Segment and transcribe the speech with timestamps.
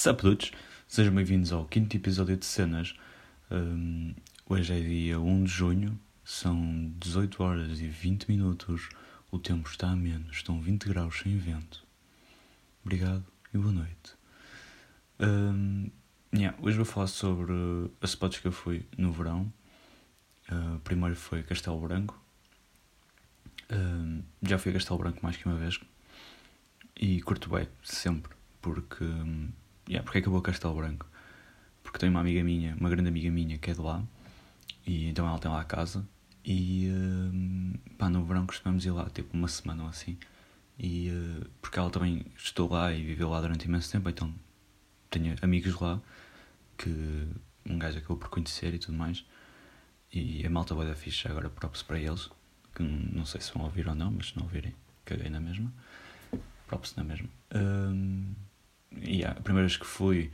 [0.00, 0.50] Sapudutos,
[0.88, 2.94] sejam bem-vindos ao quinto episódio de Cenas.
[3.50, 4.14] Um,
[4.48, 8.88] hoje é dia 1 de junho, são 18 horas e 20 minutos.
[9.30, 11.86] O tempo está a menos, estão 20 graus sem vento.
[12.82, 13.22] Obrigado
[13.52, 14.14] e boa noite.
[15.20, 15.90] Um,
[16.34, 17.52] yeah, hoje vou falar sobre
[18.00, 19.52] as spots que eu fui no verão.
[20.50, 22.18] Uh, primeiro foi Castelo Branco.
[23.70, 25.78] Um, já fui a Castelo Branco mais que uma vez
[26.98, 29.04] e curto bem, sempre, porque
[29.90, 31.04] Yeah, porque é que eu vou a Castelo Branco?
[31.82, 34.04] Porque tenho uma amiga minha, uma grande amiga minha que é de lá,
[34.86, 36.06] e então ela tem lá a casa,
[36.44, 40.16] e uh, pá, no verão costumamos ir lá, tipo uma semana ou assim,
[40.78, 44.32] e uh, porque ela também estou lá e viveu lá durante imenso tempo, então
[45.10, 46.00] tenho amigos lá
[46.78, 47.26] que
[47.66, 49.24] um gajo acabou por conhecer e tudo mais,
[50.12, 52.30] e a malta vai dar ficha agora props para eles,
[52.76, 54.72] que não sei se vão ouvir ou não, mas se não ouvirem,
[55.04, 55.72] caguei na mesma,
[56.68, 57.28] props na mesma.
[57.52, 58.49] Uh,
[58.96, 60.30] yeah, a primeira vez que fui,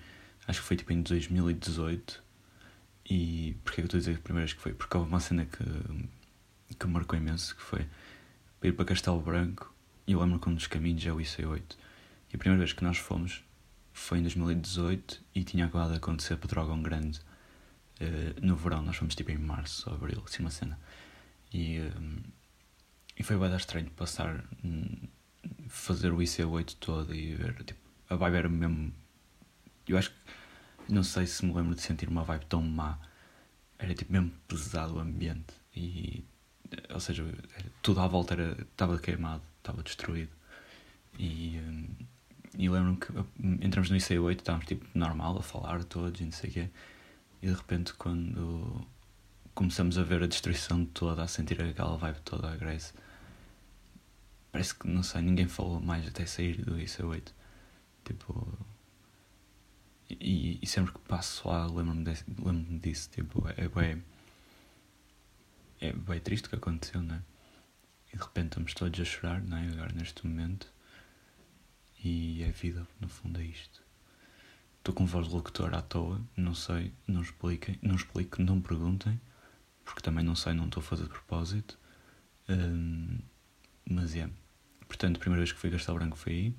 [0.47, 2.25] acho que foi tipo em 2018.
[3.09, 4.73] E porquê que eu estou a dizer a primeira vez que foi?
[4.75, 7.87] Porque houve uma cena que, que marcou imenso, que foi
[8.63, 9.73] ir para Castelo Branco
[10.07, 11.77] e eu lembro que um dos caminhos é o IC8.
[12.33, 13.43] E a primeira vez que nós fomos
[13.93, 17.19] foi em 2018 e tinha acabado de acontecer Pedrógão Grande
[18.01, 18.83] uh, no verão.
[18.83, 20.79] Nós fomos tipo em março ou abril, assim uma cena.
[21.53, 22.19] E, um,
[23.19, 25.09] e foi bem estranho passar, um,
[25.69, 28.93] fazer o IC8 todo e ver tipo a vibe era mesmo.
[29.89, 30.17] Eu acho que.
[30.93, 32.99] Não sei se me lembro de sentir uma vibe tão má.
[33.79, 35.55] Era tipo mesmo pesado o ambiente.
[35.75, 36.25] E.
[36.93, 40.31] Ou seja, era, tudo à volta era, estava queimado, estava destruído.
[41.19, 41.59] E.
[41.59, 41.89] Um,
[42.59, 43.13] e lembro-me que
[43.65, 46.71] entramos no IC8, estávamos tipo normal a falar todos e não sei o quê.
[47.43, 48.87] E de repente, quando
[49.55, 52.95] começamos a ver a destruição toda, a sentir aquela vibe toda, a Grace,
[54.51, 57.29] parece que, não sei, ninguém falou mais até sair do IC8.
[58.07, 58.59] Tipo.
[60.09, 62.05] E, e sempre que passo lá lembro-me
[62.39, 63.11] lembro disso.
[63.11, 64.03] Tipo, é bem.
[65.81, 67.23] É bem triste o que aconteceu, né?
[68.13, 69.69] E de repente estamos todos a chorar, né?
[69.73, 70.73] Agora neste momento.
[72.03, 73.83] E a vida, no fundo, é isto.
[74.79, 79.21] Estou com voz de locutor à toa, não sei, não expliquem, não explico, não perguntem,
[79.85, 81.77] porque também não sei, não estou a fazer de propósito.
[82.49, 83.19] Um,
[83.91, 84.31] mas é.
[84.87, 86.55] Portanto, a primeira vez que fui a Castelo Branco foi aí.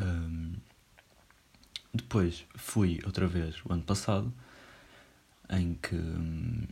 [0.00, 0.54] Um,
[1.92, 4.32] depois fui outra vez o ano passado,
[5.50, 6.66] em que um,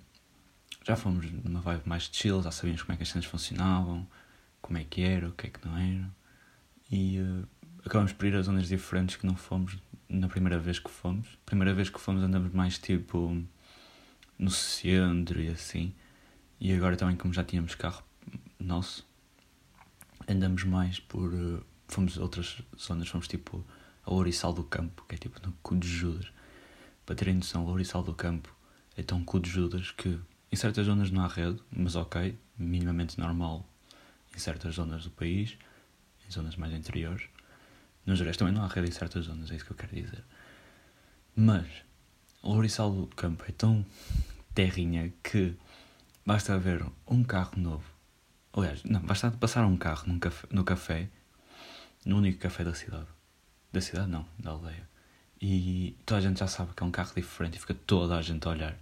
[0.84, 4.06] já fomos numa vibe mais chill, já sabíamos como é que as cenas funcionavam,
[4.61, 6.11] como é que era, o que é que não era,
[6.91, 7.49] e uh,
[7.84, 9.78] acabamos por ir a zonas diferentes que não fomos
[10.09, 11.27] na primeira vez que fomos.
[11.47, 13.43] Primeira vez que fomos andamos mais tipo
[14.38, 15.94] no centro e assim,
[16.61, 18.03] e agora também, como já tínhamos carro
[18.59, 19.06] nosso,
[20.28, 21.32] andamos mais por.
[21.32, 23.64] Uh, fomos a outras zonas, fomos tipo
[24.04, 26.32] a Ouriçal do Campo, que é tipo no cu de Judas.
[27.04, 28.54] Para terem noção, Ouriçal do Campo
[28.97, 30.19] é tão cu de Judas que
[30.50, 33.69] em certas zonas não há rede, mas ok, minimamente normal
[34.34, 35.58] em certas zonas do país,
[36.26, 37.28] em zonas mais interiores.
[38.06, 40.25] Nos gerais também não há rede em certas zonas, é isso que eu quero dizer.
[41.36, 41.66] Mas
[42.42, 43.84] Louriçal do Campo é tão
[44.54, 45.54] terrinha que
[46.25, 47.84] basta ver um carro novo.
[48.54, 51.08] Aliás, não, basta passar um carro num café, no café
[52.04, 53.06] no único café da cidade.
[53.72, 54.88] Da cidade não, da aldeia.
[55.40, 58.22] E toda a gente já sabe que é um carro diferente e fica toda a
[58.22, 58.76] gente a olhar.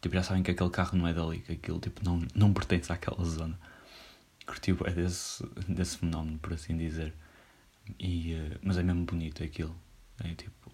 [0.00, 2.92] Tipo, já sabem que aquele carro não é dali, que aquilo tipo, não, não pertence
[2.92, 3.58] àquela zona.
[4.46, 7.14] Curtiu é desse, desse fenómeno, por assim dizer.
[7.98, 9.76] E, uh, mas é mesmo bonito aquilo.
[10.24, 10.72] É tipo,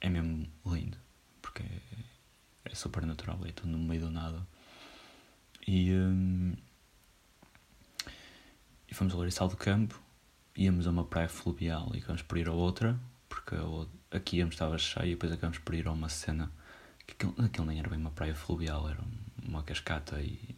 [0.00, 0.98] é mesmo lindo.
[1.42, 4.46] Porque é, é super natural, é tudo no meio do nada.
[5.66, 6.54] E, um,
[8.88, 10.05] e fomos a Larissal do Campo
[10.56, 13.54] íamos a uma praia fluvial e acabamos por ir a outra, porque
[14.10, 16.50] aqui íamos estava cheio e depois acabamos por ir a uma cena
[17.06, 19.00] que aquilo, aquilo nem era bem uma praia fluvial, era
[19.44, 20.56] uma cascata e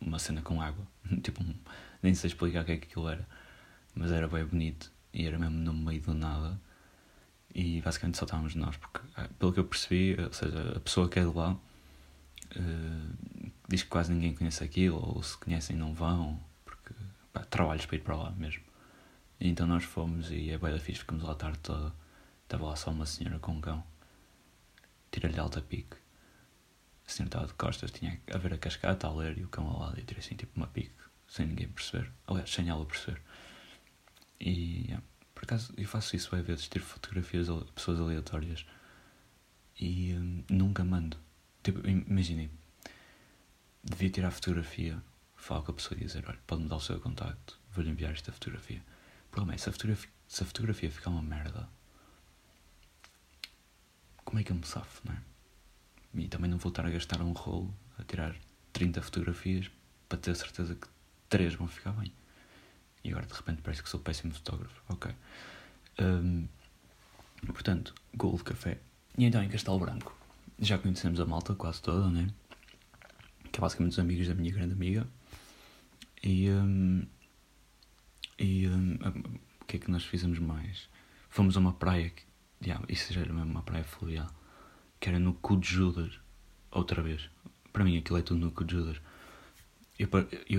[0.00, 0.86] uma cena com água.
[1.22, 1.42] tipo,
[2.02, 3.26] nem sei explicar o que é que aquilo era,
[3.94, 6.60] mas era bem bonito e era mesmo no meio do nada.
[7.54, 11.08] E basicamente só estávamos nós, porque ah, pelo que eu percebi, ou seja, a pessoa
[11.08, 15.94] que é de lá uh, diz que quase ninguém conhece aquilo, ou se conhecem não
[15.94, 16.40] vão
[17.34, 18.62] pá, trabalhos para ir para lá mesmo.
[19.40, 21.92] E então nós fomos e é da fixe, ficamos lá a tarde toda.
[22.44, 23.84] Estava lá só uma senhora com um cão.
[25.10, 25.96] Tirei-lhe alta pique.
[27.06, 29.66] A senhora estava de costas, tinha a ver a cascata, a ler e o cão
[29.66, 29.98] ao lado.
[29.98, 30.94] E tirei assim tipo uma pique,
[31.28, 32.10] sem ninguém perceber.
[32.26, 33.20] Aliás, sem ela perceber.
[34.40, 35.04] E yeah,
[35.34, 38.64] por acaso eu faço isso às vezes, tiro fotografias a pessoas aleatórias.
[39.78, 41.16] E hum, nunca mando.
[41.62, 42.50] Tipo, imaginem,
[43.82, 45.02] devia tirar fotografia
[45.44, 48.32] falar com a pessoa e dizer: Olha, pode-me dar o seu contacto, vou-lhe enviar esta
[48.32, 48.82] fotografia.
[49.28, 51.68] O problema é: se a fotografia, se a fotografia ficar uma merda,
[54.24, 55.18] como é que eu me safo, não é?
[56.14, 58.34] E também não vou estar a gastar um rolo a tirar
[58.72, 59.70] 30 fotografias
[60.08, 60.86] para ter certeza que
[61.28, 62.12] 3 vão ficar bem.
[63.02, 64.80] E agora de repente parece que sou péssimo fotógrafo.
[64.88, 65.14] Ok.
[66.00, 66.48] Um,
[67.46, 68.78] portanto, Gold Café.
[69.18, 70.16] E então em Castelo Branco.
[70.58, 72.28] Já conhecemos a malta quase toda, né?
[73.50, 75.06] Que é basicamente os amigos da minha grande amiga.
[76.24, 76.50] E.
[76.50, 77.06] Um,
[78.38, 78.66] e.
[78.66, 78.94] Um,
[79.60, 80.88] o que é que nós fizemos mais?
[81.28, 82.08] Fomos a uma praia.
[82.10, 82.22] Que,
[82.62, 84.30] yeah, isso já era mesmo uma praia fluvial.
[84.98, 86.18] Que era no cu de Judas.
[86.70, 87.28] Outra vez.
[87.72, 89.00] Para mim aquilo é tudo no cu de Judas.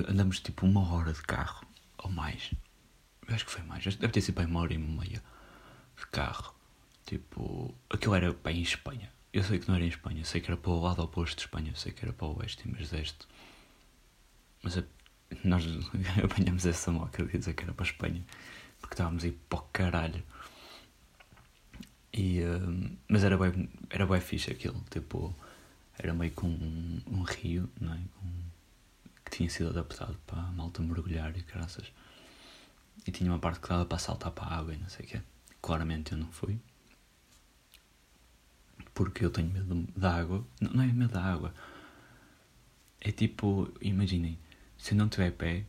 [0.08, 1.66] Andamos tipo uma hora de carro.
[1.98, 2.52] Ou mais.
[3.28, 3.84] Eu acho que foi mais.
[3.84, 5.24] Deve ter sido bem uma hora e meia
[5.98, 6.54] de carro.
[7.08, 7.74] Tipo.
[7.90, 9.12] Aquilo era bem em Espanha.
[9.34, 10.24] Eu sei que não era em Espanha.
[10.24, 11.74] Sei que era para o lado oposto de Espanha.
[11.76, 13.28] Sei que era para o oeste em vez de este.
[14.62, 14.78] Mas
[15.44, 15.64] nós
[16.24, 18.24] apanhamos essa moca de dizer que era para a Espanha.
[18.80, 20.24] Porque estávamos aí para o caralho.
[22.14, 24.84] E, uh, mas era bem, era bem fixe aquilo.
[24.90, 25.36] Tipo.
[25.98, 27.98] Era meio com um, um rio, não é?
[27.98, 28.46] Um,
[29.24, 31.92] que tinha sido adaptado para a malta mergulhar e graças.
[33.08, 35.08] E tinha uma parte que dava para saltar para a água e não sei o
[35.08, 35.22] quê.
[35.62, 36.60] Claramente eu não fui.
[38.94, 40.46] Porque eu tenho medo da água.
[40.60, 41.54] Não, não é medo da água.
[43.00, 44.38] É tipo, imaginem,
[44.78, 45.66] se eu não tiver pé,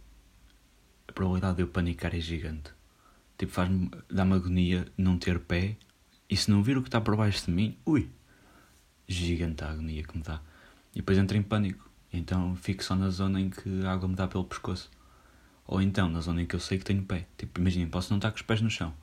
[1.09, 2.71] a probabilidade de eu panicar é gigante.
[3.39, 5.77] Tipo, faz-me, dá-me agonia não ter pé
[6.29, 8.11] e se não vir o que está por baixo de mim, ui,
[9.07, 10.41] gigante a agonia que me dá.
[10.93, 11.89] E depois entro em pânico.
[12.13, 14.91] Então fico só na zona em que a água me dá pelo pescoço.
[15.67, 17.27] Ou então na zona em que eu sei que tenho pé.
[17.37, 18.95] Tipo, imaginem, posso não estar com os pés no chão.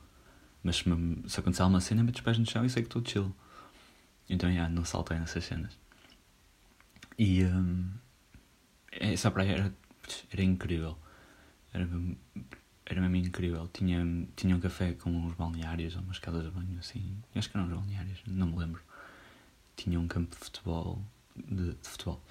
[0.62, 2.88] Mas se, me, se acontecer alguma cena, meto os pés no chão e sei que
[2.88, 3.34] estou chill.
[4.28, 5.78] Então, já, não saltei nessas cenas.
[7.18, 7.90] E um,
[8.90, 9.74] essa praia era,
[10.30, 10.98] era incrível.
[11.72, 11.88] Era,
[12.86, 13.68] era mesmo incrível.
[13.72, 17.16] Tinha, tinha um café com uns balneários, umas casas de banho assim.
[17.34, 18.82] Acho que eram uns balneários, não me lembro.
[19.76, 21.02] Tinha um campo de futebol.
[21.36, 22.22] De, de futebol.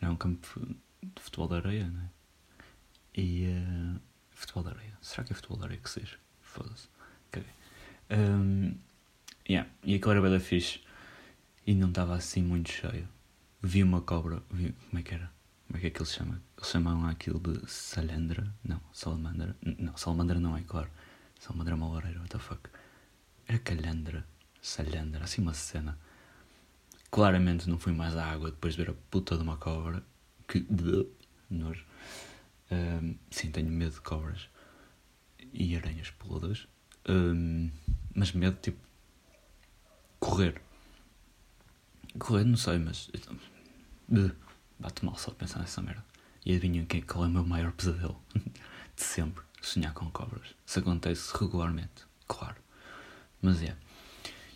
[0.00, 0.60] Era um campo
[1.02, 2.08] de futebol de areia, não é?
[3.14, 3.46] E.
[3.48, 4.00] Uh,
[4.38, 4.98] futebol de areia.
[5.00, 6.16] Será que é futebol de areia que seja?
[6.40, 6.88] Foda-se.
[7.30, 7.50] Caguei.
[8.10, 8.74] Um,
[9.48, 9.68] yeah.
[9.82, 10.80] E aquilo era bem da fixe.
[11.66, 13.08] E não estava assim muito cheio.
[13.60, 14.42] Vi uma cobra.
[14.50, 15.30] Vi, como é que era?
[15.68, 16.40] Como é que é que eles chamam?
[16.56, 18.54] Eles chamam aquilo de salandra?
[18.64, 19.54] Não, salamandra.
[19.78, 20.90] Não, salamandra não é, claro.
[21.38, 22.70] Salamandra é uma what the fuck.
[23.46, 24.26] Era calhandra.
[24.62, 25.98] Salandra, assim uma cena.
[27.10, 30.02] Claramente não fui mais à água depois de ver a puta de uma cobra.
[30.48, 30.66] Que.
[31.50, 31.84] Nojo.
[32.70, 34.48] Um, sim, tenho medo de cobras
[35.52, 36.66] e aranhas peludas.
[37.06, 37.70] Um,
[38.14, 38.78] mas medo, tipo.
[40.18, 40.62] Correr.
[42.18, 43.08] Correr, não sei, mas.
[44.08, 44.47] Uh,
[44.78, 46.04] bate mal só de pensar nessa merda.
[46.44, 48.20] E adivinham quem, qual é o meu maior pesadelo?
[48.34, 49.44] de sempre.
[49.60, 50.54] Sonhar com cobras.
[50.64, 52.56] Isso acontece regularmente, claro.
[53.42, 53.76] Mas é.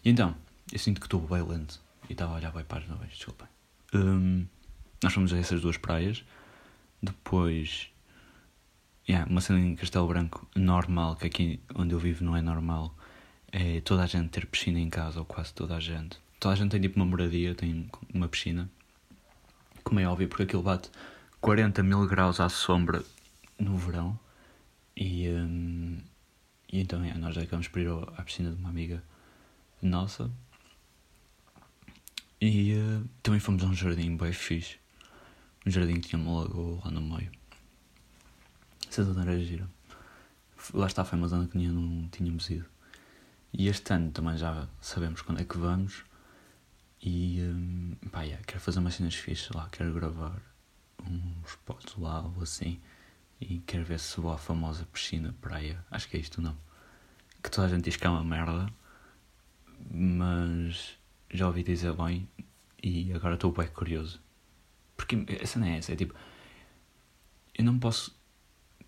[0.04, 0.34] E então,
[0.72, 1.80] eu sinto que estou bem lento.
[2.08, 3.48] E estava a olhar bem para as nuvens, desculpem.
[3.94, 4.46] Um,
[5.02, 6.24] nós fomos a essas duas praias.
[7.02, 7.88] Depois.
[9.08, 12.96] Yeah, uma cena em Castelo Branco normal, que aqui onde eu vivo não é normal,
[13.50, 16.18] é toda a gente ter piscina em casa, ou quase toda a gente.
[16.38, 18.70] Toda a gente tem tipo uma moradia, tem uma piscina.
[19.84, 20.90] Como é óbvio, porque aquilo bate
[21.40, 23.04] 40 mil graus à sombra
[23.58, 24.18] no verão.
[24.96, 25.98] E, um,
[26.70, 29.02] e então yeah, nós acabamos por ir à piscina de uma amiga
[29.80, 30.30] nossa.
[32.40, 34.78] E uh, também fomos a um jardim bem fixe.
[35.66, 37.30] Um jardim que tinha uma lagoa lá no meio.
[38.88, 39.68] Essa zona era gira.
[40.74, 42.66] Lá está, foi uma zona que não tínhamos ido.
[43.52, 46.04] E este ano também já sabemos quando é que vamos.
[47.02, 50.40] E um, pá, yeah, quero fazer umas cenas fixas lá, quero gravar
[51.04, 52.80] uns potes lá ou assim.
[53.40, 55.84] E quero ver se vou à famosa piscina praia.
[55.90, 56.56] Acho que é isto não.
[57.42, 58.72] Que toda a gente diz que é uma merda.
[59.90, 60.96] Mas
[61.30, 62.28] já ouvi dizer bem
[62.82, 64.20] e agora estou bem curioso.
[64.96, 66.14] Porque essa não é essa, é tipo.
[67.54, 68.16] Eu não posso.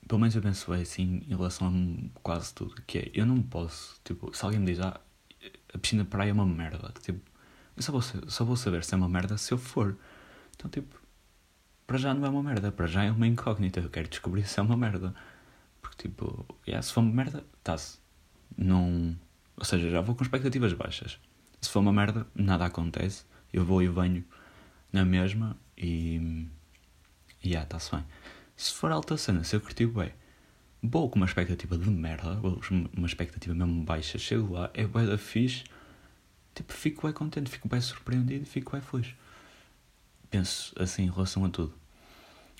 [0.07, 2.81] Pelo menos eu penso assim em relação a quase tudo.
[2.87, 4.01] Que é, eu não posso.
[4.05, 5.01] Tipo, se alguém me diz, ah,
[5.73, 6.93] a piscina de praia é uma merda.
[7.03, 7.21] Tipo,
[7.77, 9.97] eu só vou, só vou saber se é uma merda se eu for.
[10.57, 11.01] Então, tipo,
[11.87, 12.71] para já não é uma merda.
[12.73, 13.81] Para já é uma incógnita.
[13.81, 15.15] Eu quero descobrir se é uma merda.
[15.83, 17.99] Porque, tipo, yeah, se for uma merda, está-se.
[18.57, 19.17] Não.
[19.57, 21.19] Ou seja, já vou com expectativas baixas.
[21.61, 23.25] Se for uma merda, nada acontece.
[23.53, 24.25] Eu vou e venho
[24.93, 26.47] na mesma e.
[27.43, 28.05] E yeah, está-se bem.
[28.57, 30.13] Se for alta cena, se eu curti bem,
[30.83, 32.41] vou com uma expectativa de merda,
[32.97, 35.65] uma expectativa mesmo baixa, chego lá, é bué da fixe,
[36.55, 39.15] tipo, fico bem contente, fico bem surpreendido fico bem feliz.
[40.31, 41.75] Penso assim em relação a tudo.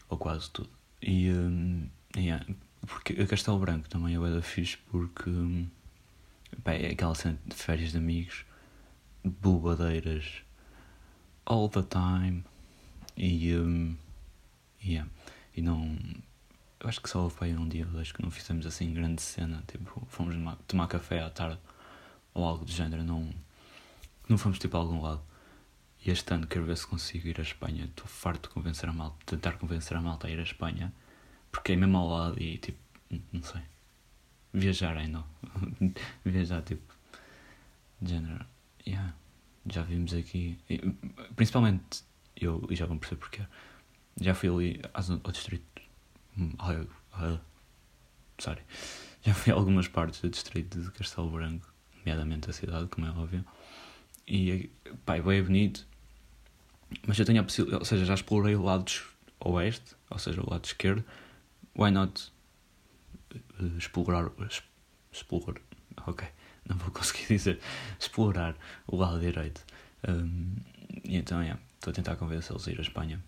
[0.09, 0.71] Ou quase tudo.
[1.03, 1.31] E.
[1.31, 2.45] Um, yeah,
[2.87, 5.29] porque a Castelo Branco também é da fixe porque.
[5.31, 5.69] Um,
[6.65, 8.45] Bem, é aquela cena de férias de amigos,
[9.25, 10.43] bobadeiras,
[11.45, 12.45] all the time.
[13.17, 13.55] E.
[13.57, 13.97] Um,
[14.85, 15.11] yeah.
[15.57, 15.99] E não.
[16.81, 19.63] Eu acho que só foi um dia ou dois que não fizemos assim grande cena.
[19.67, 20.37] Tipo, fomos
[20.69, 21.59] tomar café à tarde
[22.35, 23.03] ou algo do género.
[23.03, 23.33] Não,
[24.29, 25.23] não fomos tipo a algum lado.
[26.05, 27.85] E este ano quero ver se consigo ir à Espanha.
[27.85, 30.93] Estou farto de convencer a malta, tentar convencer a malta a ir à Espanha.
[31.51, 32.79] Porque é mesmo ao lado e tipo,
[33.33, 33.63] não sei.
[34.53, 35.25] Viajar ainda.
[36.25, 36.95] Viajar tipo.
[38.01, 38.45] De género.
[38.87, 39.15] Yeah.
[39.67, 40.59] Já vimos aqui.
[41.37, 42.05] Principalmente
[42.37, 43.43] eu, e já vão perceber porquê.
[44.21, 45.83] Já fui ali ao distrito.
[46.39, 47.41] Uh,
[48.39, 48.63] sorry.
[49.23, 51.67] Já fui a algumas partes do distrito de Castelo Branco,
[51.99, 53.45] nomeadamente a cidade, como é óbvio.
[54.27, 54.71] E,
[55.05, 55.87] pá, é bem bonito.
[57.07, 58.91] Mas eu tenho a possibilidade, ou seja, já explorei o lado
[59.41, 61.05] oeste, ou seja, o lado esquerdo.
[61.77, 62.33] Why not
[63.35, 64.31] uh, explorar.
[65.13, 65.61] Explorar.
[66.07, 66.27] Ok,
[66.69, 67.61] não vou conseguir dizer.
[67.99, 69.65] Explorar o lado direito.
[70.09, 70.55] Um,
[71.05, 73.23] e então, é, estou a tentar convencê-los a ir à Espanha.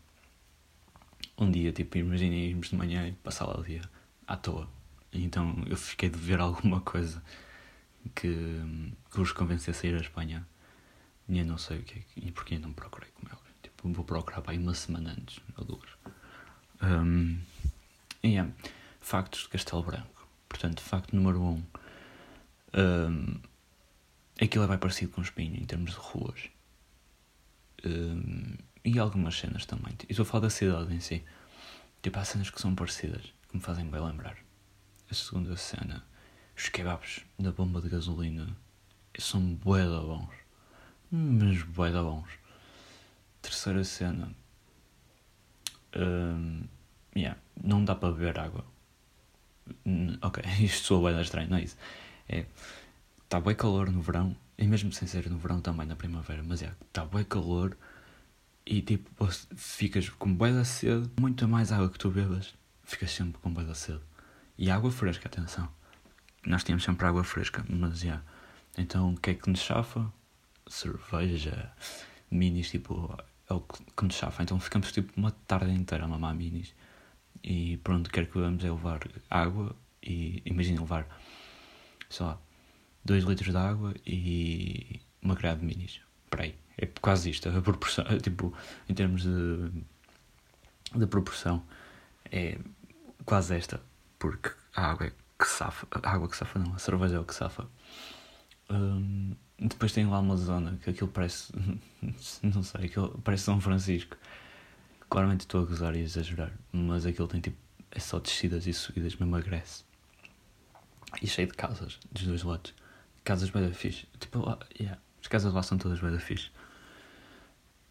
[1.38, 3.82] Um dia, tipo, imaginem irmos de manhã e passar lá o dia
[4.26, 4.68] à toa.
[5.12, 7.22] Então eu fiquei de ver alguma coisa
[8.14, 8.60] que,
[9.10, 10.46] que os convencesse a ir à Espanha.
[11.28, 14.04] E eu não sei o que é e porquê não procurei como é Tipo, vou
[14.04, 15.88] procurar para aí uma semana antes, ou duas.
[16.82, 17.38] Um,
[18.24, 18.50] yeah,
[19.00, 20.28] factos de Castelo Branco.
[20.48, 21.62] Portanto, facto número um.
[22.74, 23.40] um
[24.40, 26.48] aquilo é bem parecido com Espinho em termos de ruas.
[27.84, 29.94] Um, e algumas cenas também.
[30.08, 31.24] E estou a falar da cidade em si.
[32.02, 34.36] Tipo, há cenas que são parecidas, que me fazem bem lembrar.
[35.10, 36.04] A segunda cena,
[36.56, 38.56] os kebabs da bomba de gasolina
[39.18, 40.45] são bué bons.
[41.10, 42.28] Mas bué da bons.
[43.42, 44.30] Terceira cena.
[45.96, 46.64] Um,
[47.16, 48.64] yeah, não dá para beber água.
[50.22, 51.76] Ok, isto bué da estranho, não é isso.
[52.28, 52.46] É,
[53.24, 56.62] está bem calor no verão, e mesmo sem ser no verão também na primavera, mas
[56.62, 57.76] é, está bem calor
[58.64, 63.40] e tipo, ficas com bué da sede, muito mais água que tu bebas, ficas sempre
[63.40, 64.00] com bué da sede.
[64.58, 65.68] E água fresca, atenção.
[66.44, 68.02] Nós tínhamos sempre água fresca, mas.
[68.02, 68.22] Yeah.
[68.78, 70.10] Então o que é que nos chafa?
[70.68, 71.72] Cerveja,
[72.30, 73.16] minis, tipo,
[73.48, 74.42] é o que nos chafa.
[74.42, 76.74] Então ficamos tipo uma tarde inteira a mamar minis.
[77.42, 81.06] E pronto, quer que vamos é levar água e imagina levar,
[82.20, 82.38] lá,
[83.04, 86.00] 2 litros de água e uma grade de minis.
[86.28, 88.52] Para aí é quase isto, a proporção, tipo,
[88.88, 89.70] em termos de,
[90.94, 91.62] de proporção,
[92.30, 92.58] é
[93.24, 93.80] quase esta,
[94.18, 97.24] porque a água é que safa, a água que safa não, a cerveja é o
[97.24, 97.66] que safa.
[98.70, 101.52] Um, depois tem lá uma zona que aquilo parece,
[102.42, 104.16] não sei, aquilo parece São Francisco.
[105.08, 107.56] Claramente estou a gozar e a exagerar, mas aquilo tem tipo,
[107.90, 109.84] é só descidas e subidas, mesmo emagrece.
[111.22, 112.74] E cheio de casas, dos dois lados.
[113.24, 114.06] Casas bem fixe.
[114.18, 116.50] Tipo, lá, yeah, as casas lá são todas bem fixe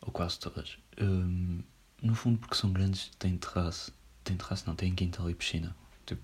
[0.05, 0.77] ou quase todas.
[1.01, 1.62] Um,
[2.01, 3.91] no fundo, porque são grandes, têm terraço.
[4.24, 5.75] Tem terraço, não, têm quintal e piscina.
[6.05, 6.22] Tipo,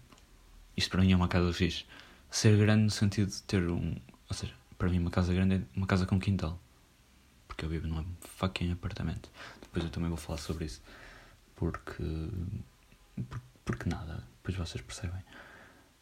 [0.78, 1.86] isto para mim é uma casa fixe.
[2.30, 3.96] Ser grande no sentido de ter um.
[4.30, 6.60] Ou seja, para mim, uma casa grande é uma casa com quintal.
[7.48, 9.30] Porque eu vivo num fucking apartamento.
[9.62, 10.82] Depois eu também vou falar sobre isso.
[11.56, 12.04] Porque.
[13.30, 14.24] Porque, porque nada.
[14.38, 15.22] Depois vocês percebem.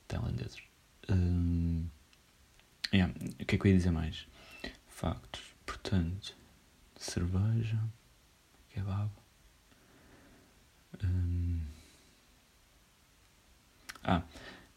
[0.08, 0.64] Tailandeses.
[1.10, 1.90] Um,
[2.94, 3.14] yeah.
[3.42, 4.26] O que é que eu ia dizer mais?
[4.88, 5.42] Factos.
[5.66, 6.34] Portanto
[6.96, 7.84] cerveja,
[8.70, 9.12] kebab.
[11.04, 11.66] Hum.
[14.06, 14.24] Ah,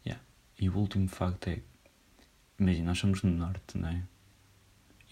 [0.05, 0.21] yeah.
[0.59, 1.61] E o último facto é:
[2.63, 4.03] imagina, nós somos no norte, não é?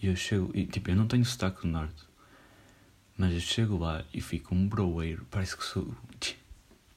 [0.00, 2.04] E eu chego, e tipo, eu não tenho sotaque do norte,
[3.16, 5.94] mas eu chego lá e fico um broeiro, parece que sou.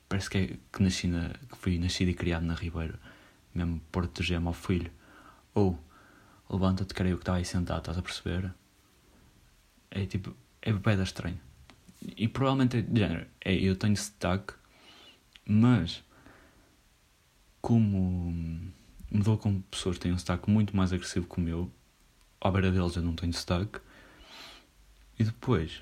[0.07, 1.29] Parece que é que nasci na.
[1.29, 2.97] que fui nascido e criado na Ribeira,
[3.55, 4.91] mesmo Porto de Gema ao filho.
[5.55, 5.79] Ou
[6.47, 8.53] levanta-te, creio que está aí sentado, estás a perceber?
[9.89, 11.39] É tipo, é bem estranho.
[12.15, 14.53] E provavelmente é de género, é, eu tenho sotaque,
[15.43, 16.03] mas
[17.61, 18.71] como
[19.15, 21.71] me dou com pessoas que têm um sotaque muito mais agressivo que o meu,
[22.41, 23.79] à beira deles eu não tenho sotaque,
[25.17, 25.81] e depois,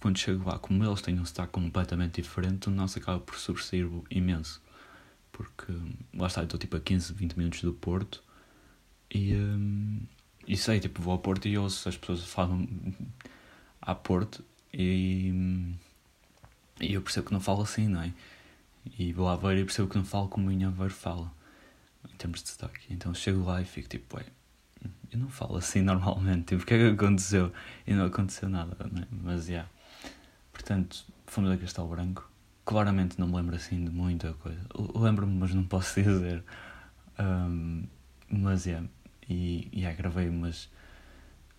[0.00, 3.86] quando chego lá, como eles têm um sotaque completamente diferente, o nosso acaba por sobressair
[4.10, 4.62] imenso.
[5.32, 5.72] Porque
[6.14, 8.22] lá está, eu estou tipo a 15, 20 minutos do Porto.
[9.12, 10.00] E, um,
[10.46, 12.66] e sei, tipo, vou ao Porto e ouço as pessoas falam
[13.80, 14.42] a Porto.
[14.72, 15.30] E,
[16.80, 18.12] e eu percebo que não falo assim, não é?
[18.98, 21.30] E vou a Aveiro e percebo que não falo como o Aveiro fala,
[22.20, 22.92] termos de sotaque.
[22.92, 24.24] Então chego lá e fico tipo, ué,
[25.10, 27.52] eu não falo assim normalmente, tipo, o que é que aconteceu?
[27.86, 29.06] E não aconteceu nada, não é?
[29.10, 29.52] Mas, já.
[29.52, 29.70] Yeah.
[30.52, 32.30] Portanto, fomos a Castelo Branco.
[32.64, 34.60] Claramente não me lembro assim de muita coisa.
[34.94, 36.44] Lembro-me, mas não posso dizer.
[37.18, 37.84] Um,
[38.28, 38.70] mas, é.
[38.70, 38.88] Yeah.
[39.28, 40.70] e, yeah, gravei umas.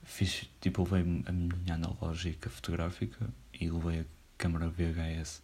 [0.03, 4.05] Fiz, tipo, levei a minha analógica fotográfica e levei a
[4.37, 5.43] câmera VHS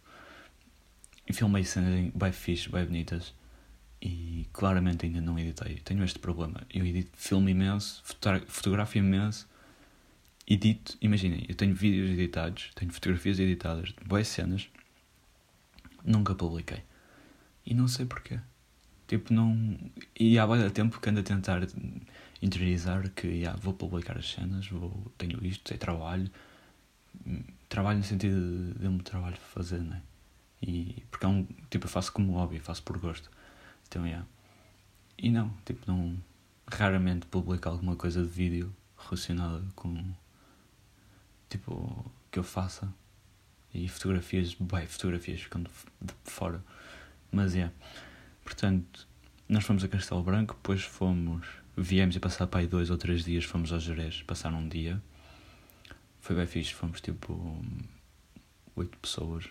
[1.28, 3.32] e filmei cenas bem fixe, bem bonitas
[4.00, 5.76] e claramente ainda não editei.
[5.84, 6.62] Tenho este problema.
[6.72, 8.02] Eu edito filme imenso,
[8.46, 9.48] fotografio imenso,
[10.46, 10.96] edito.
[11.00, 14.68] Imaginem, eu tenho vídeos editados, tenho fotografias editadas, boas cenas,
[16.04, 16.82] nunca publiquei.
[17.66, 18.40] E não sei porquê.
[19.06, 19.78] Tipo, não.
[20.18, 21.66] E há muito tempo que ando a tentar
[22.40, 25.12] interiorizar que yeah, vou publicar as cenas, vou...
[25.18, 26.30] tenho isto, tenho trabalho.
[27.68, 30.02] Trabalho no sentido de, de um trabalho fazer, não é?
[30.62, 31.44] E, porque é um.
[31.70, 33.30] Tipo, eu faço como hobby, faço por gosto.
[33.88, 34.26] Então, yeah.
[35.16, 36.16] E não, tipo, não.
[36.70, 40.04] Raramente publico alguma coisa de vídeo relacionada com.
[41.48, 42.92] Tipo, que eu faça.
[43.72, 45.70] E fotografias, bem, fotografias ficam de,
[46.24, 46.62] fora.
[47.32, 47.58] Mas é.
[47.58, 47.74] Yeah.
[48.44, 49.08] Portanto,
[49.48, 51.46] nós fomos a Castelo Branco, depois fomos.
[51.76, 55.00] Viemos e passar para aí dois ou três dias, fomos ao Jerez, passar um dia.
[56.20, 57.64] Foi bem fixe, fomos tipo.
[58.76, 59.48] oito pessoas.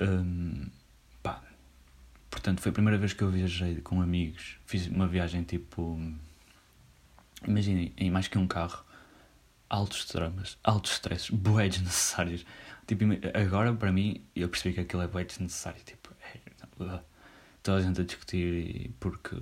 [0.00, 0.66] Um,
[2.40, 4.56] portanto, foi a primeira vez que eu viajei com amigos.
[4.64, 6.00] Fiz uma viagem tipo.
[7.46, 8.82] Imaginem, em mais que um carro,
[9.68, 12.46] altos dramas, altos stresses, bué desnecessários.
[12.86, 13.04] Tipo,
[13.34, 15.80] agora para mim, eu percebi que aquilo é bué desnecessário.
[15.84, 17.00] Tipo, é,
[17.62, 19.36] toda a gente a discutir porque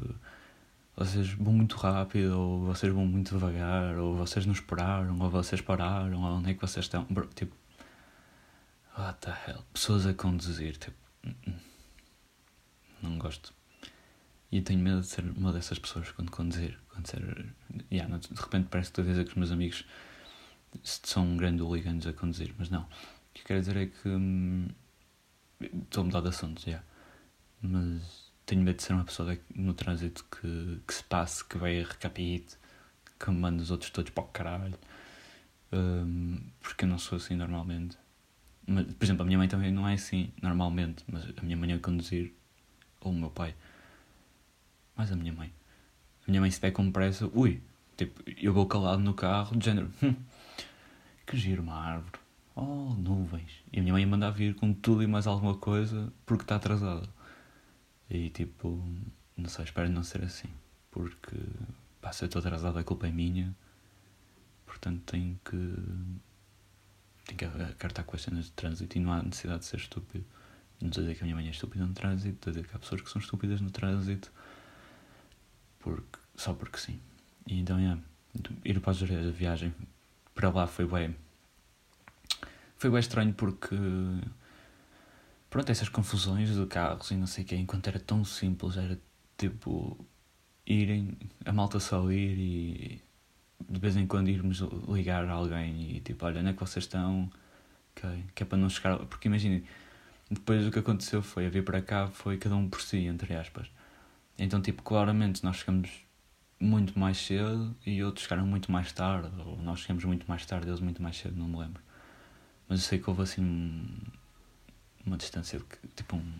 [0.96, 5.60] vocês vão muito rápido, ou vocês vão muito devagar, ou vocês não esperaram, ou vocês
[5.60, 7.06] pararam, ou onde é que vocês estão.
[7.34, 7.54] Tipo,
[8.98, 9.64] what the hell?
[9.72, 11.67] Pessoas a conduzir, tipo, hum, hum.
[13.02, 13.52] Não gosto.
[14.50, 16.78] E eu tenho medo de ser uma dessas pessoas quando conduzir.
[16.88, 17.54] Quando ser,
[17.92, 19.84] yeah, de repente parece que estou a dizer que os meus amigos
[20.82, 22.82] são um grande hooligans a conduzir, mas não.
[22.82, 22.88] O
[23.34, 24.68] que eu quero dizer é que hum,
[25.60, 26.64] estou a mudar de assunto.
[26.64, 26.84] Yeah.
[27.60, 31.82] Mas tenho medo de ser uma pessoa no trânsito que, que se passe, que vai
[31.82, 32.56] recapite,
[33.18, 34.78] que manda os outros todos para o caralho.
[35.70, 37.98] Um, porque eu não sou assim normalmente.
[38.66, 41.72] Mas, por exemplo, a minha mãe também não é assim, normalmente, mas a minha mãe
[41.72, 42.34] a conduzir,
[43.00, 43.54] ou o meu pai,
[44.96, 45.52] mais a minha mãe.
[46.26, 47.62] A minha mãe se der com pressa, ui,
[47.96, 50.14] tipo, eu vou calado no carro, de género, hum,
[51.26, 52.18] que giro uma árvore,
[52.54, 53.62] oh, nuvens.
[53.72, 57.08] E a minha mãe manda vir com tudo e mais alguma coisa porque está atrasada.
[58.10, 58.82] E tipo,
[59.36, 60.48] não sei, espero não ser assim,
[60.90, 61.36] porque,
[62.00, 63.54] pá, se eu estou atrasado a culpa é minha,
[64.66, 65.74] portanto tenho que
[67.26, 70.24] tem que acartar com as cenas de trânsito e não há necessidade de ser estúpido.
[70.80, 72.68] Não estou a dizer que a minha mãe é estúpida no trânsito, estou a dizer
[72.68, 74.30] que há pessoas que são estúpidas no trânsito
[75.78, 77.00] porque, só porque sim.
[77.46, 77.98] E então, é,
[78.64, 79.72] ir para a viagem
[80.34, 81.16] para lá foi bem.
[82.76, 83.76] Foi bem estranho porque.
[85.50, 88.98] Pronto, essas confusões de carros e não sei o quê, enquanto era tão simples, era
[89.36, 89.98] tipo.
[90.66, 93.02] irem, a malta só ir e
[93.68, 96.84] de vez em quando irmos ligar a alguém e tipo, olha, onde é que vocês
[96.84, 97.30] estão?
[97.96, 98.24] Okay.
[98.34, 98.98] Que é para não chegar.
[99.06, 99.64] Porque imaginem,
[100.30, 103.34] depois o que aconteceu foi a vir para cá foi cada um por si, entre
[103.34, 103.70] aspas.
[104.38, 105.90] Então, tipo, claramente nós chegamos
[106.60, 110.68] muito mais cedo e outros chegaram muito mais tarde, ou nós chegamos muito mais tarde,
[110.68, 111.82] eles muito mais cedo, não me lembro.
[112.68, 113.96] Mas eu sei que houve assim
[115.04, 115.60] uma distância,
[115.96, 116.32] tipo, um,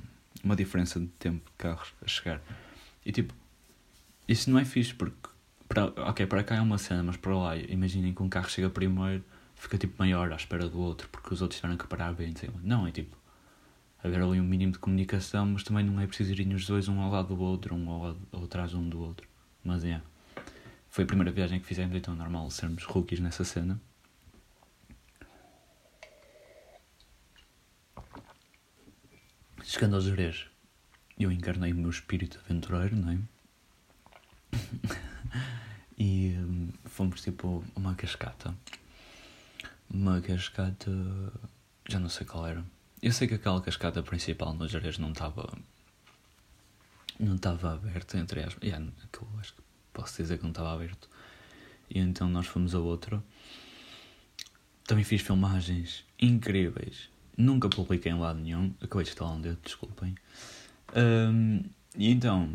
[0.44, 2.40] uma diferença de tempo de carros a chegar.
[3.04, 3.34] E tipo,
[4.28, 5.28] isso não é fixe porque
[5.68, 8.70] para, ok, para cá é uma cena, mas para lá, imaginem que um carro chega
[8.70, 9.24] primeiro,
[9.54, 12.32] fica tipo maior à espera do outro, porque os outros tiveram que parar bem.
[12.62, 13.16] Não, é tipo,
[14.02, 17.00] haver ali um mínimo de comunicação, mas também não é preciso irem os dois um
[17.00, 19.28] ao lado do outro, um ao lado, ou atrás um do outro.
[19.64, 20.00] Mas é.
[20.88, 23.80] Foi a primeira viagem que fizemos, então é normal sermos rookies nessa cena.
[29.62, 30.46] Chegando aos Jerez,
[31.18, 33.18] eu encarnei o meu espírito aventureiro, não é?
[35.98, 38.54] e hum, fomos tipo uma cascata.
[39.90, 40.90] Uma cascata.
[41.86, 42.64] Já não sei qual era.
[43.02, 45.56] Eu sei que aquela cascata principal no Jerez não estava.
[47.18, 48.62] Não estava aberta, entre aspas.
[48.62, 51.08] Yeah, aquilo, acho que posso dizer que não estava aberto.
[51.90, 53.22] E então nós fomos a outra.
[54.86, 57.10] Também fiz filmagens incríveis.
[57.36, 58.74] Nunca publiquei em lado nenhum.
[58.80, 60.14] Acabei de instalar um dedo, desculpem.
[60.96, 61.62] Um,
[61.96, 62.52] e então,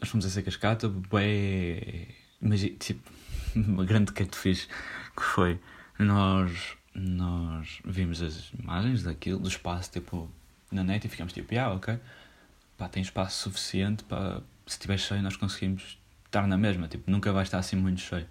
[0.00, 2.08] nós fomos a essa cascata, bem.
[2.40, 3.10] Mas, tipo,
[3.54, 4.68] uma grande que fiz
[5.16, 5.60] que foi.
[5.98, 10.30] Nós, nós vimos as imagens daquilo, do espaço, tipo,
[10.70, 11.98] na net e ficamos tipo, ah, ok,
[12.76, 14.42] pá, tem espaço suficiente para.
[14.66, 18.28] Se estiver cheio, nós conseguimos estar na mesma, tipo, nunca vai estar assim muito cheio.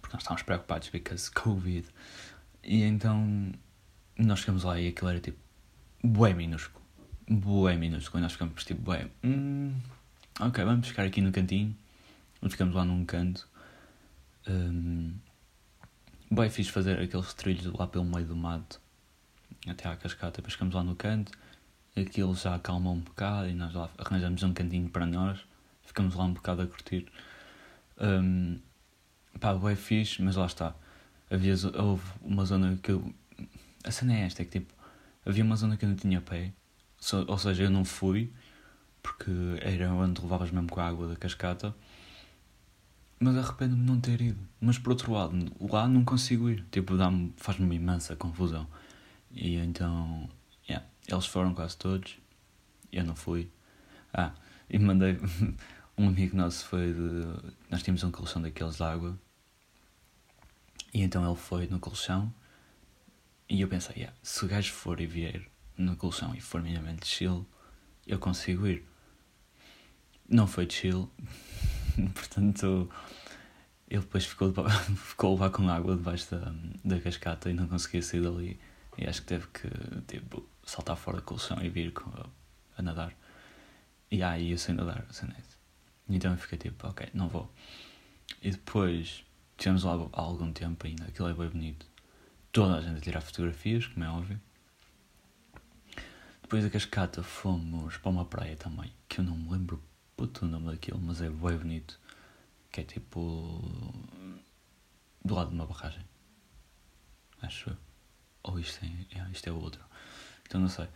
[0.00, 1.86] Porque nós estávamos preocupados, because Covid.
[2.64, 3.52] E então,
[4.18, 5.38] nós chegamos lá e aquilo era tipo,
[6.02, 6.86] bué minúsculo
[7.28, 8.20] bué minúsculo.
[8.20, 9.74] E nós ficamos tipo, bué, hum,
[10.40, 11.76] ok, vamos ficar aqui no cantinho.
[12.48, 13.48] Ficamos lá num canto.
[14.46, 15.14] Um,
[16.30, 18.80] bem fiz fazer aqueles trilhos lá pelo meio do mato
[19.66, 20.36] até à cascata.
[20.36, 21.32] Depois ficamos lá no canto,
[21.96, 25.40] aquilo já acalmou um bocado e nós lá arranjamos um cantinho para nós.
[25.82, 27.06] Ficamos lá um bocado a curtir.
[28.00, 28.58] Um,
[29.40, 30.74] pá, bem fixe, mas lá está.
[31.30, 33.14] Havia, houve uma zona que eu.
[33.84, 34.72] A cena é esta: é que tipo,
[35.24, 36.52] havia uma zona que eu não tinha pé,
[37.26, 38.32] ou seja, eu não fui,
[39.02, 41.74] porque era onde levavas mesmo com a água da cascata.
[43.18, 44.38] Mas arrependo-me de não ter ido.
[44.60, 46.64] Mas por outro lado, lá não consigo ir.
[46.70, 46.94] Tipo,
[47.36, 48.66] faz-me uma imensa confusão.
[49.30, 50.28] E então,
[50.68, 52.18] yeah, eles foram quase todos.
[52.92, 53.50] Eu não fui.
[54.12, 54.32] Ah,
[54.68, 55.18] e mandei.
[55.96, 57.52] um amigo nosso foi de.
[57.70, 59.18] Nós tínhamos um colchão daqueles de água.
[60.92, 62.32] E então ele foi no colchão.
[63.48, 67.06] E eu pensei, yeah, se o gajo for e vier no colchão e for minimamente
[67.06, 67.46] chill,
[68.06, 68.84] eu consigo ir.
[70.28, 71.10] Não foi chill.
[72.14, 72.90] Portanto,
[73.88, 74.52] ele depois ficou,
[74.96, 76.54] ficou a levar com água debaixo da,
[76.84, 78.60] da cascata e não conseguia sair dali.
[78.98, 79.68] E acho que teve que
[80.06, 82.10] tipo, saltar fora do colchão e vir com,
[82.76, 83.12] a nadar.
[84.10, 85.42] E aí eu sei nadar, sei nadar.
[86.08, 87.52] Então eu fiquei tipo, ok, não vou.
[88.42, 89.24] E depois
[89.56, 91.86] tivemos lá algum tempo ainda, aquilo é bem bonito.
[92.52, 94.40] Toda a gente a tirar fotografias, como é óbvio.
[96.42, 99.82] Depois da cascata fomos para uma praia também, que eu não me lembro
[100.16, 101.98] puto o nome daquilo, mas é bem bonito.
[102.72, 103.62] Que é tipo.
[105.24, 106.04] do lado de uma barragem.
[107.42, 107.76] Acho eu.
[108.42, 109.84] Ou isto é, é, isto é outro.
[110.46, 110.88] Então não sei.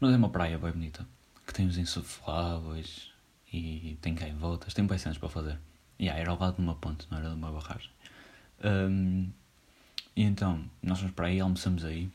[0.00, 1.06] Mas é uma praia bem bonita.
[1.46, 3.12] Que tem os insufláveis
[3.52, 5.58] e tem voltas Tem bem para fazer.
[5.98, 7.90] E yeah, era ao lado de uma ponte, não era de uma barragem.
[8.64, 9.30] Um,
[10.16, 12.10] e então, nós fomos para aí, almoçamos aí.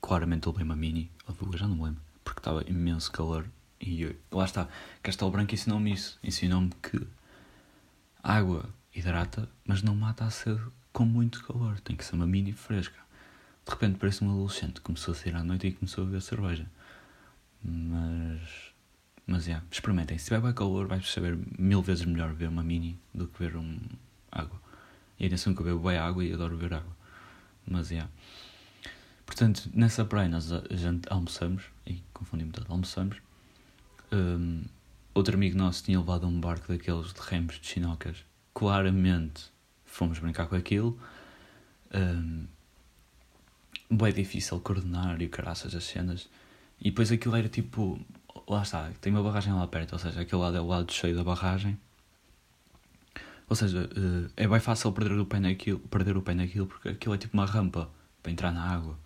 [0.00, 3.46] Claramente levei uma mini, ou duas, já não me lembro, porque estava imenso calor.
[3.82, 4.68] E lá está,
[5.02, 6.18] Castelo Branco ensinou-me isso.
[6.22, 7.04] Ensinou-me que
[8.22, 11.80] água hidrata, mas não mata a sede com muito calor.
[11.80, 12.98] Tem que ser uma mini fresca.
[13.64, 14.80] De repente parece um adolescente.
[14.80, 16.66] Começou a sair à noite e começou a beber cerveja.
[17.64, 18.72] Mas.
[19.26, 20.18] Mas é, yeah, experimentem.
[20.18, 23.56] Se tiver bem calor, vais saber mil vezes melhor beber uma mini do que beber
[23.56, 23.78] um
[24.30, 24.60] água.
[25.18, 26.96] E atenção que eu bebo bem água e adoro beber água.
[27.66, 27.94] Mas é.
[27.94, 28.12] Yeah.
[29.26, 30.50] Portanto, nessa praia nós
[31.08, 31.64] almoçamos.
[31.86, 32.70] E confundi-me todo.
[32.70, 33.16] Almoçamos.
[34.12, 34.64] Um,
[35.14, 38.24] outro amigo nosso tinha levado um barco daqueles de remos de chinocas.
[38.54, 39.44] Claramente
[39.86, 40.98] fomos brincar com aquilo.
[41.94, 42.46] Um,
[43.90, 46.28] bem difícil coordenar e caraças as cenas.
[46.80, 47.98] E depois aquilo era tipo.
[48.48, 51.14] Lá está, tem uma barragem lá perto, ou seja, aquele lado é o lado cheio
[51.14, 51.78] da barragem.
[53.48, 56.88] Ou seja, uh, é bem fácil perder o pé naquilo, perder o pé naquilo porque
[56.88, 57.90] aquilo é tipo uma rampa
[58.22, 58.98] para entrar na água.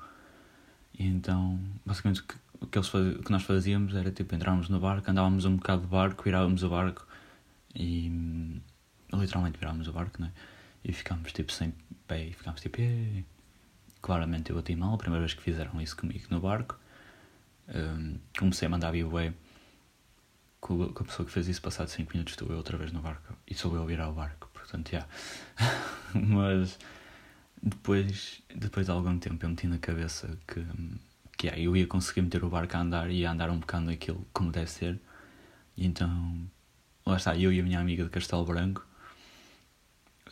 [0.98, 2.22] E então, basicamente,
[2.66, 2.90] o que, eles
[3.24, 6.68] que nós fazíamos era tipo entrávamos no barco, andávamos um bocado de barco, virávamos o
[6.68, 7.06] barco
[7.74, 8.10] e.
[9.12, 10.32] literalmente virávamos o barco, não é?
[10.84, 11.72] E ficámos tipo sem
[12.06, 12.78] pé e ficámos tipo.
[14.02, 16.78] Claramente eu bati mal, a primeira vez que fizeram isso comigo no barco.
[17.68, 19.32] Um, comecei a mandar B-Way
[20.60, 23.34] com, a pessoa que fez isso, passado 5 minutos estou eu outra vez no barco
[23.48, 25.06] e sou eu a virar o barco, portanto, já.
[26.14, 26.78] Mas
[27.62, 30.64] depois, depois de algum tempo eu meti na cabeça que,
[31.36, 34.26] que yeah, eu ia conseguir meter o barco a andar e andar um bocado naquilo
[34.32, 35.00] como deve ser.
[35.76, 36.48] E então,
[37.04, 38.86] lá está, eu e a minha amiga de Castelo Branco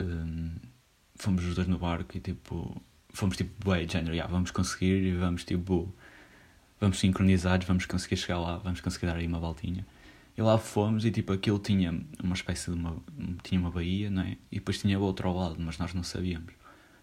[0.01, 0.55] um,
[1.15, 5.15] fomos os dois no barco e tipo, fomos tipo, ué, género, yeah, vamos conseguir e
[5.15, 5.93] vamos tipo,
[6.79, 9.85] vamos sincronizados, vamos conseguir chegar lá, vamos conseguir dar aí uma voltinha.
[10.37, 12.97] E lá fomos e tipo, aquilo tinha uma espécie de uma,
[13.43, 14.37] tinha uma baía, não é?
[14.51, 16.53] E depois tinha outro ao lado, mas nós não sabíamos.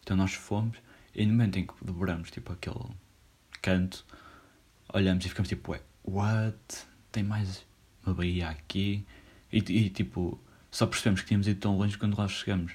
[0.02, 0.76] Então nós fomos
[1.14, 2.84] e no momento em que dobramos tipo aquele
[3.62, 4.04] canto,
[4.92, 6.56] olhamos e ficamos tipo, ué, what?
[7.10, 7.64] Tem mais
[8.04, 9.06] uma baía aqui?
[9.52, 10.38] E, e tipo,
[10.70, 12.72] só percebemos que tínhamos ido tão longe quando lá chegamos.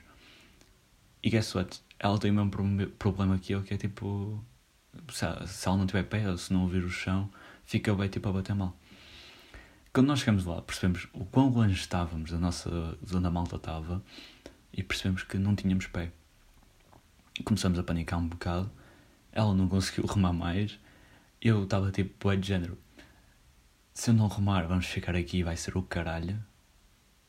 [1.21, 1.81] E guess what?
[1.99, 4.43] Ela tem o mesmo problema que eu, que é tipo.
[5.11, 7.29] Se ela, não tiver pé ou se não ouvir o chão,
[7.65, 8.75] fica bem tipo a bater mal.
[9.93, 14.03] Quando nós chegamos lá, percebemos o quão longe estávamos da nossa zona malta estava
[14.71, 16.11] e percebemos que não tínhamos pé.
[17.43, 18.71] Começamos a panicar um bocado.
[19.37, 20.79] Ela não conseguiu remar mais.
[21.39, 22.75] Eu estava tipo, é de género.
[23.93, 26.43] Se eu não remar, vamos ficar aqui e vai ser o caralho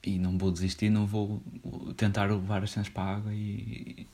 [0.03, 1.43] e não vou desistir, não vou
[1.99, 4.07] tentar levar as cenas para a água e.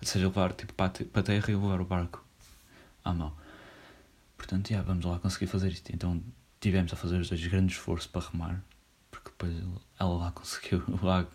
[0.00, 2.24] Ou seja, levar tipo, para a terra e levar o barco
[3.04, 3.36] à mão.
[4.36, 5.92] Portanto, já, vamos lá conseguir fazer isto.
[5.92, 6.22] Então
[6.60, 8.62] tivemos a fazer os dois grandes esforços para remar,
[9.10, 9.52] porque depois
[9.98, 11.26] ela lá conseguiu, lá,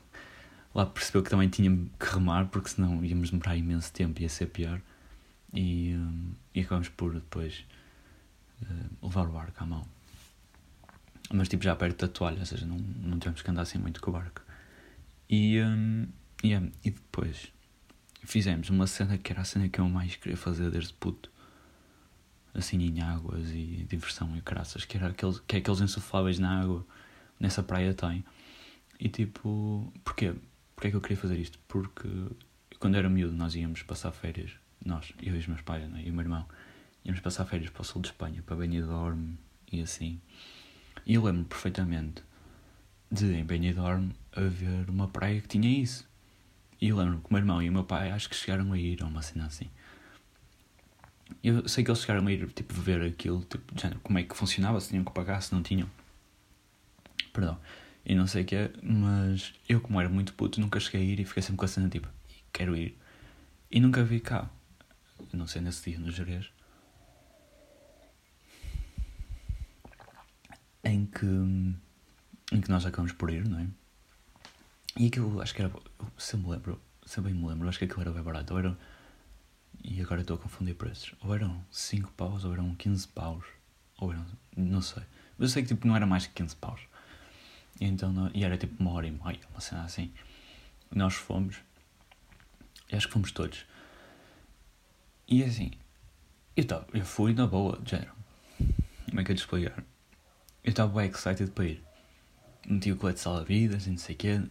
[0.73, 4.29] lá percebeu que também tinha que remar, porque senão íamos demorar imenso tempo e ia
[4.29, 4.81] ser pior.
[5.53, 7.65] E, um, e acabamos por depois
[8.61, 9.85] uh, levar o barco à mão.
[11.33, 14.01] mas tipo já perto da toalha, ou seja, não, não tivemos que andar assim muito
[14.01, 14.41] com o barco.
[15.29, 16.07] E, um,
[16.43, 17.51] yeah, e depois
[18.23, 21.31] fizemos uma cena que era a cena que eu mais queria fazer desde puto.
[22.53, 26.61] Assim em águas e diversão e graças, que era aqueles, que é aqueles insufláveis na
[26.61, 26.85] água,
[27.39, 28.25] nessa praia tem.
[28.99, 30.33] E tipo, porquê?
[30.75, 31.57] Porquê é que eu queria fazer isto?
[31.67, 32.09] Porque
[32.79, 34.51] quando era miúdo nós íamos passar férias,
[34.85, 36.45] nós, eu e os meus pais né, e o meu irmão,
[37.05, 39.35] íamos passar férias para o sul de Espanha, para Benidorm
[39.71, 40.19] e assim.
[41.05, 42.23] E eu lembro perfeitamente
[43.11, 46.09] de em Benidorm haver uma praia que tinha isso.
[46.79, 48.77] E eu lembro que o meu irmão e o meu pai acho que chegaram a
[48.77, 49.69] ir a uma cena assim.
[51.43, 54.35] Eu sei que eles chegaram a ir tipo, ver aquilo, tipo, género, como é que
[54.35, 55.89] funcionava, se tinham que pagar, se não tinham.
[57.31, 57.59] Perdão.
[58.05, 61.03] E não sei o que é, mas eu, como era muito puto, nunca cheguei a
[61.03, 62.07] ir e fiquei sempre com a cena tipo,
[62.51, 62.97] quero ir.
[63.69, 64.49] E nunca vi cá.
[65.33, 66.51] Não sei nesse dia, no Jerez.
[70.83, 73.67] Em que, em que nós acabamos por ir, não é?
[74.97, 75.71] E aquilo, acho que era.
[76.17, 78.53] Se eu me lembro, se eu bem me lembro, acho que aquilo era bem barato.
[78.53, 78.77] Ou eram.
[79.83, 81.13] E agora estou a confundir preços.
[81.21, 83.45] Ou eram 5 paus, ou eram 15 paus.
[83.97, 84.25] Ou eram.
[84.55, 85.03] Não sei.
[85.37, 86.81] Mas eu sei que tipo, não era mais que 15 paus.
[87.79, 90.11] E, então, e era tipo uma hora e meia, uma cena assim.
[90.93, 91.57] Nós fomos.
[92.91, 93.65] Acho que fomos todos.
[95.31, 95.71] E assim.
[96.55, 98.11] Eu, tava, eu fui na boa, género.
[99.09, 99.83] Como é que eu explicar?
[100.63, 101.83] Eu estava bem excited para ir
[102.67, 104.41] meti o colete de salva-vidas e não sei o quê.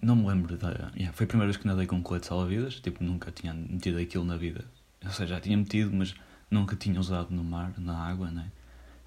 [0.00, 0.70] Não me lembro da.
[0.94, 2.80] Yeah, foi a primeira vez que nadei com um colete de salva-vidas.
[2.80, 4.64] Tipo, nunca tinha metido aquilo na vida.
[5.04, 6.14] Ou seja, já tinha metido, mas
[6.50, 8.50] nunca tinha usado no mar, na água, né?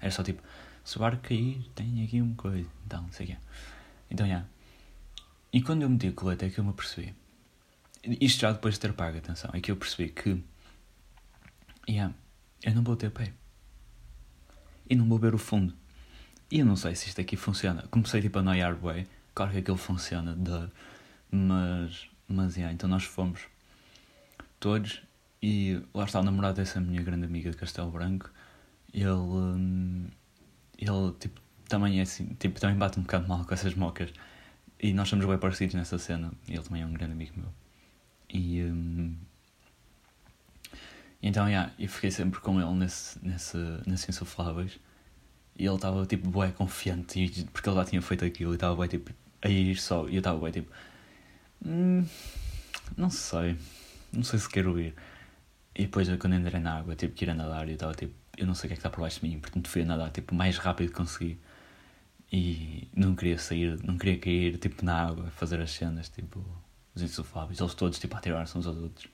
[0.00, 0.42] Era só tipo,
[0.84, 2.68] se o barco cair, tem aqui uma coisa.
[2.86, 3.36] Então, não sei o quê.
[4.10, 4.32] Então, já.
[4.32, 4.48] Yeah.
[5.52, 7.14] E quando eu meti o colete é que eu me apercebi.
[8.20, 9.50] Isto já depois de ter pago, atenção.
[9.52, 10.42] É que eu percebi que.
[11.88, 12.14] Yeah,
[12.62, 13.32] eu não vou ter pé.
[14.88, 15.74] E não vou ver o fundo.
[16.50, 17.82] E eu não sei se isto aqui funciona.
[17.90, 19.06] Comecei tipo a noiar bem.
[19.34, 20.36] Claro que aquilo funciona,
[21.30, 23.40] mas, mas yeah, então nós fomos
[24.60, 25.02] todos
[25.42, 28.30] e lá está o namorado dessa minha grande amiga de Castelo Branco.
[28.92, 30.06] Ele, hum,
[30.78, 34.12] ele tipo, também é assim, tipo, também bate um bocado mal com essas mocas.
[34.78, 36.32] E nós somos bem parecidos nessa cena.
[36.48, 37.48] Ele também é um grande amigo meu.
[38.28, 39.16] E, um,
[41.22, 43.56] então, yeah, eu fiquei sempre com ele nesse, nesse,
[43.86, 44.78] nesse insufláveis.
[45.56, 48.88] E ele estava tipo bué confiante, porque ele já tinha feito aquilo e estava bué
[48.88, 50.08] tipo a ir só.
[50.08, 50.72] E eu estava bué tipo.
[51.64, 52.04] Hum,
[52.96, 53.56] não sei.
[54.12, 54.94] Não sei se quero ir.
[55.74, 58.14] E depois quando entrei na água, tipo, que ir a nadar e eu estava tipo.
[58.36, 59.84] Eu não sei o que é que está por baixo de mim, portanto fui a
[59.84, 61.38] nadar tipo mais rápido que consegui.
[62.32, 66.42] E não queria sair, não queria cair tipo na água, fazer as cenas, tipo,
[66.94, 69.08] os insufláveis, eles todos tipo a atirar-se uns aos outros.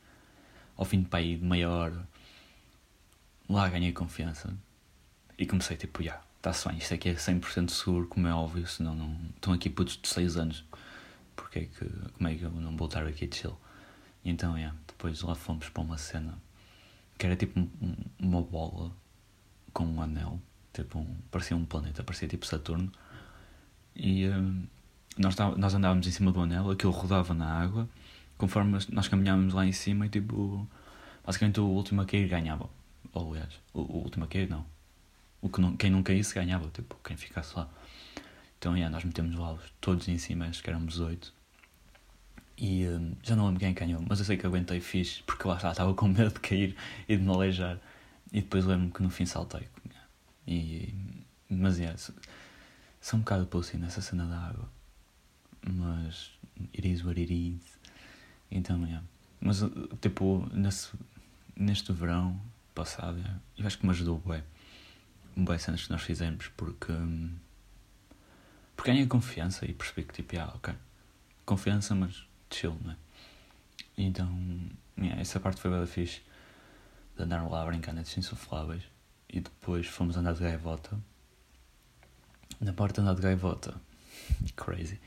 [0.78, 2.08] Ao fim de pai de meia hora,
[3.48, 4.56] lá ganhei confiança.
[5.36, 8.94] E comecei tipo, já, está-se bem, isto aqui é 100% seguro, como é óbvio, senão
[8.94, 9.14] não.
[9.34, 10.64] Estão aqui putos de 6 anos,
[11.36, 11.84] porque é que.
[12.16, 13.58] Como é que eu não vou estar aqui de chill?
[14.24, 16.38] E então, é, depois lá fomos para uma cena
[17.18, 18.92] que era tipo um, uma bola
[19.72, 20.40] com um anel,
[20.72, 22.90] tipo um, parecia um planeta, parecia tipo Saturno,
[23.94, 24.66] e um,
[25.18, 27.88] nós, nós andávamos em cima do anel, aquilo rodava na água,
[28.38, 30.66] conforme nós caminhávamos lá em cima e tipo,
[31.26, 32.70] basicamente o último a cair ganhava.
[33.12, 34.64] Ou aliás, o, o último a cair não,
[35.42, 37.68] o que não, quem não caísse ganhava, tipo, quem ficasse lá.
[38.58, 41.32] Então, yeah, nós metemos lá todos em cima, acho que éramos oito.
[42.56, 45.56] E um, já não lembro quem ganhou, mas eu sei que aguentei fixe, porque lá
[45.56, 46.76] estava com medo de cair
[47.08, 47.78] e de me aleijar.
[48.32, 49.68] E depois lembro-me que no fim saltei.
[50.46, 50.92] E,
[51.48, 51.96] mas, yeah,
[53.00, 54.68] sou um bocado pussy nessa cena da água.
[55.70, 56.32] Mas,
[56.74, 57.77] it is what it is.
[58.50, 59.04] Então, yeah.
[59.40, 59.60] Mas,
[60.00, 60.90] tipo, nesse,
[61.56, 62.40] neste verão
[62.74, 63.22] passado,
[63.56, 64.42] eu acho que me ajudou bem
[65.36, 66.92] boas cenas que nós fizemos porque.
[68.76, 70.74] Porque ganhei confiança e percebi que tipo, ah, ok.
[71.44, 72.96] Confiança, mas chill, não é?
[73.96, 74.28] Então,
[74.96, 76.22] yeah, essa parte foi bem fixe
[77.16, 78.84] de andar lá a brincar nesses insufláveis
[79.28, 80.96] e depois fomos andar de gaivota.
[82.60, 83.74] Na parte de andar de gaivota,
[84.54, 85.00] crazy.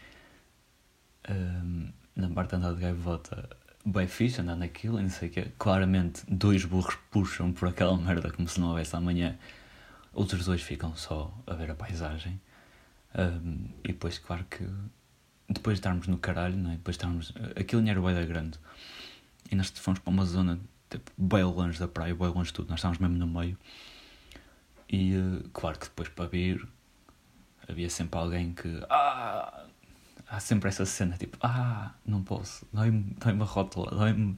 [1.29, 3.49] Um, na parte de andar de gaivota,
[3.85, 5.47] bem fixe andar naquilo e não sei o quê.
[5.57, 9.37] Claramente, dois burros puxam por aquela merda como se não houvesse amanhã
[10.13, 12.39] Outros dois ficam só a ver a paisagem.
[13.15, 14.67] Um, e depois, claro que
[15.47, 16.75] depois de estarmos no caralho, não é?
[16.75, 17.33] depois de estarmos.
[17.55, 18.59] Aquilo era bem da grande.
[19.49, 22.69] E nós fomos para uma zona tipo, bem longe da praia, bem longe de tudo.
[22.69, 23.57] Nós estávamos mesmo no meio.
[24.89, 26.67] E uh, claro que depois para vir
[27.67, 28.83] havia sempre alguém que.
[28.89, 29.65] Ah!
[30.31, 34.37] Há sempre essa cena tipo: Ah, não posso, dói-me dói a rótula, dói-me.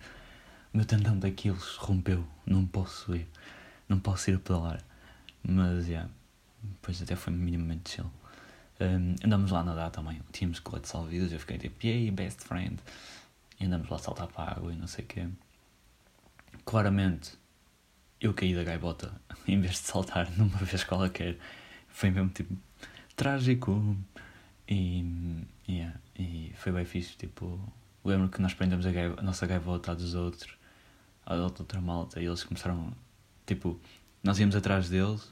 [0.73, 3.27] O meu tendão daqueles rompeu, não posso ir,
[3.87, 4.83] não posso ir a pedalar.
[5.43, 6.09] Mas, yeah,
[6.63, 8.11] depois até foi minimamente chill.
[8.81, 12.77] Um, andamos lá a nadar também, tínhamos colete salvidas, eu fiquei tipo, yay, best friend.
[13.59, 15.27] E andamos lá a saltar para a água e não sei o quê.
[16.65, 17.37] Claramente,
[18.19, 19.13] eu caí da gaivota
[19.47, 21.37] em vez de saltar numa vez qualquer.
[21.87, 22.57] Foi mesmo tipo
[23.15, 23.95] trágico.
[24.67, 27.15] E, yeah, e foi bem fixe.
[27.17, 27.59] Tipo,
[28.03, 30.55] lembro que nós prendemos a, a nossa gaivota dos outros,
[31.25, 32.93] à outra malta, e eles começaram.
[33.45, 33.79] Tipo,
[34.23, 35.31] nós íamos atrás deles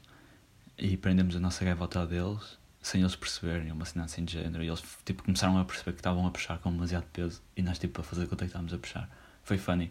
[0.78, 4.64] e prendemos a nossa gaivota a deles sem eles perceberem, uma cena assim de género.
[4.64, 7.78] E eles tipo, começaram a perceber que estavam a puxar com demasiado peso e nós
[7.78, 9.08] tipo a fazer conta que estávamos a puxar.
[9.44, 9.90] Foi funny.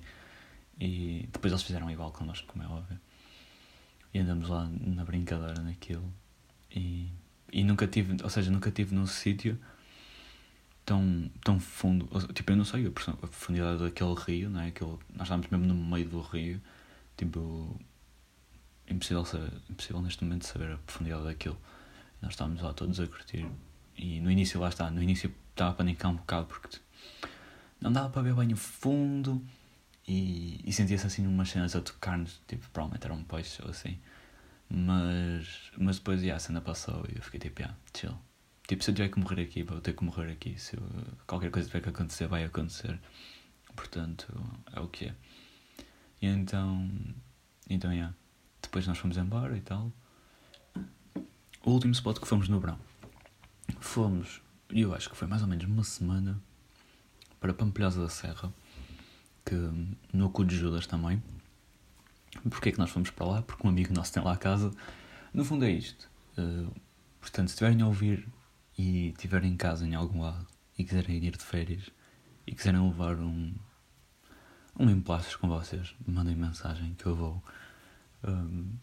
[0.79, 2.99] E depois eles fizeram igual connosco, como é óbvio.
[4.13, 6.11] E andamos lá na brincadeira naquilo.
[6.69, 7.07] E,
[7.51, 9.59] e nunca tive, ou seja, nunca tive num sítio
[10.85, 12.07] tão, tão fundo.
[12.33, 14.67] Tipo, eu não sei a profundidade daquele rio, não é?
[14.67, 16.61] Aquele, nós estávamos mesmo no meio do rio.
[17.17, 17.79] Tipo,
[18.87, 21.57] impossível, saber, impossível neste momento saber a profundidade daquilo.
[22.21, 23.45] Nós estávamos lá todos a curtir.
[23.97, 26.79] E no início, lá está, no início estava a panicar um bocado porque
[27.79, 29.43] não dava para ver bem o fundo
[30.07, 33.97] e, e sentia-se assim umas cenas a tocar-nos, tipo, provavelmente era um peixe ou assim.
[34.73, 38.17] Mas, mas depois, yeah, a cena passou e eu fiquei tipo, yeah, chill.
[38.67, 40.57] Tipo, se eu tiver que morrer aqui, vou ter que morrer aqui.
[40.57, 40.83] Se eu,
[41.27, 42.97] qualquer coisa tiver que acontecer, vai acontecer.
[43.75, 44.33] Portanto,
[44.71, 45.15] é o que é.
[46.21, 46.89] E então,
[47.69, 48.15] então, yeah.
[48.61, 49.91] Depois nós fomos embora e tal.
[51.65, 52.79] O último spot que fomos no verão.
[53.81, 56.41] Fomos, eu acho que foi mais ou menos uma semana
[57.41, 58.53] para Pampilhosa da Serra,
[59.45, 59.55] que
[60.13, 61.21] no cu de Judas também.
[62.49, 63.41] Porquê é que nós fomos para lá?
[63.41, 64.71] Porque um amigo nosso tem lá a casa.
[65.33, 66.09] No fundo é isto.
[66.37, 66.71] Uh,
[67.19, 68.27] portanto, se estiverem a ouvir
[68.77, 71.91] e estiverem em casa em algum lado e quiserem ir de férias
[72.47, 73.53] e quiserem levar um,
[74.79, 77.43] um emplastro com vocês, mandem mensagem que eu vou.
[78.23, 78.73] Um,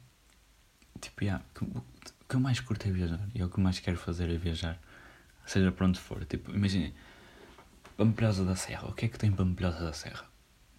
[1.00, 1.82] tipo, yeah, o
[2.28, 4.36] que eu mais curto é viajar e é o que eu mais quero fazer é
[4.36, 4.78] viajar,
[5.46, 6.24] seja para onde for.
[6.24, 6.94] Tipo, imaginem,
[7.96, 10.24] Pampilhosa da Serra, o que é que tem Pampilhosa da Serra?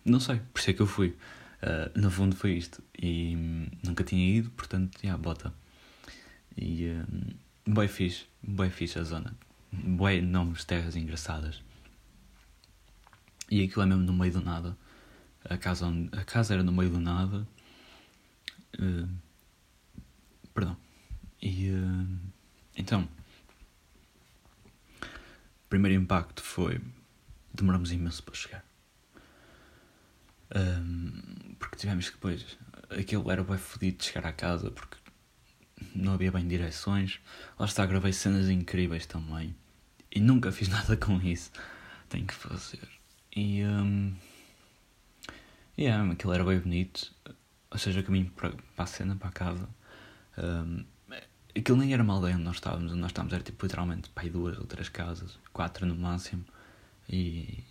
[0.06, 1.18] Não sei, por isso é que eu fui.
[1.62, 2.84] Uh, no fundo foi isto.
[2.98, 5.54] E hum, nunca tinha ido, portanto, já, yeah, bota.
[6.58, 9.36] E um, bem fixe, bem fixe a zona.
[9.72, 11.62] Bem nomes, terras engraçadas.
[13.52, 14.78] E aquilo é mesmo no meio do nada.
[15.46, 17.48] A casa, onde, a casa era no meio do nada.
[18.80, 19.10] Uh,
[20.54, 20.78] perdão.
[21.42, 22.20] E uh,
[22.76, 23.08] então,
[25.02, 26.80] o primeiro impacto foi
[27.54, 28.66] demoramos imenso para chegar.
[30.56, 32.58] Um, porque tivemos que depois.
[32.90, 34.98] Aquilo era bem fodido de chegar à casa porque
[35.94, 37.20] não havia bem direções.
[37.58, 39.56] Lá está, gravei cenas incríveis também.
[40.12, 41.52] E nunca fiz nada com isso.
[42.08, 42.88] Tenho que fazer.
[43.36, 43.64] E.
[43.64, 44.16] Um,
[45.78, 47.14] yeah, aquilo era bem bonito.
[47.72, 49.70] Ou seja, caminho para, para a cena, para a casa.
[50.38, 50.84] Um,
[51.56, 52.92] aquilo nem era uma aldeia onde nós estávamos.
[52.92, 56.44] Onde nós estávamos era tipo literalmente para aí duas ou três casas, quatro no máximo.
[57.08, 57.64] E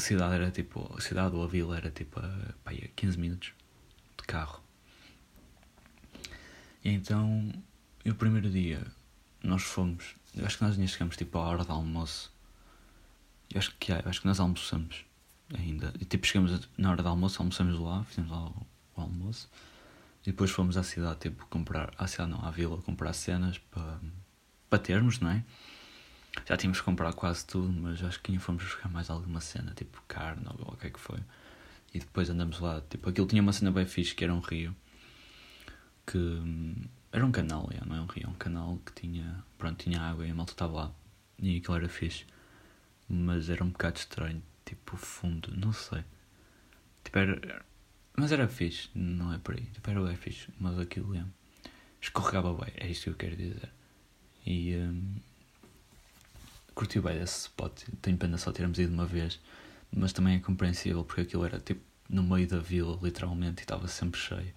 [0.00, 0.92] cidade era tipo.
[0.96, 3.52] A cidade ou a vila era tipo a, aí, 15 minutos
[4.18, 4.62] de carro.
[6.84, 7.52] E então,
[8.04, 8.84] o primeiro dia,
[9.42, 10.14] nós fomos.
[10.34, 12.32] Eu acho que nós ainda chegamos tipo à hora do almoço.
[13.52, 15.04] Eu acho que, é, acho que nós almoçamos
[15.52, 15.92] ainda.
[16.00, 19.48] E tipo, chegamos na hora do almoço, almoçamos lá, fizemos lá o, o almoço.
[20.22, 21.92] E depois fomos à cidade, tipo, comprar.
[21.98, 24.00] À cidade não, à vila, comprar cenas para,
[24.68, 25.44] para termos, não é?
[26.46, 29.72] Já tínhamos que comprar quase tudo, mas acho que ainda fomos buscar mais alguma cena,
[29.74, 31.18] tipo carne ou o que é que foi.
[31.92, 34.74] E depois andamos lá, tipo, aquilo tinha uma cena bem fixe que era um rio.
[36.06, 36.76] Que hum,
[37.12, 40.00] era um canal, já, não é um rio, é um canal que tinha, pronto, tinha
[40.00, 40.92] água e a malta estava lá.
[41.38, 42.24] E aquilo era fixe.
[43.08, 46.04] Mas era um bocado estranho, tipo, fundo, não sei.
[47.02, 47.64] Tipo, era,
[48.16, 49.64] mas era fixe, não é por aí.
[49.66, 51.24] Tipo, era bem fixe, mas aquilo é,
[52.00, 53.72] escorregava bem, é isto que eu quero dizer.
[54.46, 55.16] E um,
[56.74, 57.84] curti bem desse spot.
[58.00, 59.40] Tenho pena só termos ido uma vez,
[59.94, 63.86] mas também é compreensível porque aquilo era tipo no meio da vila, literalmente, e estava
[63.86, 64.52] sempre cheio.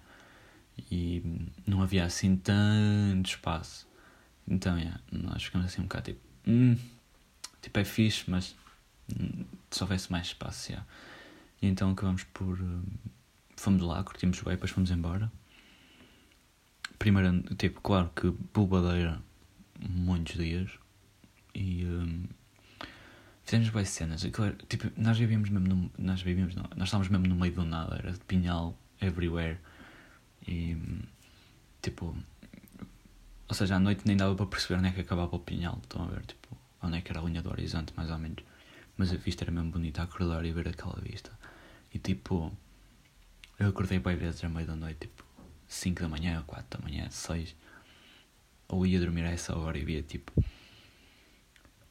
[0.90, 1.22] E
[1.66, 3.86] não havia assim tanto espaço.
[4.46, 6.76] Então, yeah, nós ficamos assim um bocado tipo, hum,
[7.62, 8.56] tipo é fixe, mas
[9.08, 10.86] hum, se houvesse mais espaço, yeah.
[11.62, 12.60] E então acabamos por.
[12.60, 12.82] Hum,
[13.56, 15.30] fomos lá, curtimos bem, depois fomos embora.
[16.98, 19.22] Primeiro, tipo, claro que bulbadeira
[19.80, 20.70] muitos dias
[21.54, 22.24] e um,
[23.44, 24.24] fizemos boas cenas.
[24.32, 27.64] Claro, tipo, nós vivíamos mesmo no, nós vivíamos não, nós estávamos mesmo no meio do
[27.64, 29.58] nada, era de pinhal everywhere
[30.46, 30.76] e
[31.82, 32.16] tipo
[33.48, 36.02] ou seja, à noite nem dava para perceber onde é que acabava o pinhal, estão
[36.02, 38.42] a ver, tipo, onde é que era a linha do horizonte, mais ou menos.
[38.96, 41.30] Mas a vista era mesmo bonita, acordar e ver aquela vista.
[41.92, 42.52] E tipo,
[43.58, 45.24] eu acordei bem vezes à meia da noite, tipo
[45.68, 47.54] 5 da manhã, 4 da manhã, 6.
[48.68, 50.32] Ou ia dormir a essa hora e via tipo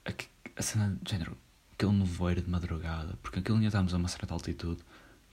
[0.06, 0.12] a,
[0.56, 1.38] a cena de género,
[1.74, 4.82] aquele nevoeiro de madrugada, porque aquilo ainda estávamos a uma certa altitude,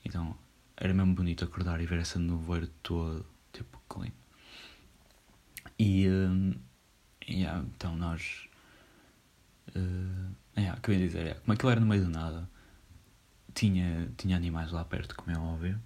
[0.03, 0.35] então
[0.77, 4.11] era mesmo bonito acordar e ver esse nevoeiro todo, tipo, clean.
[5.77, 6.53] E, um,
[7.27, 8.47] yeah, então nós.
[9.75, 12.49] Uh, yeah, que eu ia dizer é, como aquilo era no meio do nada,
[13.53, 15.79] tinha, tinha animais lá perto, como é óbvio,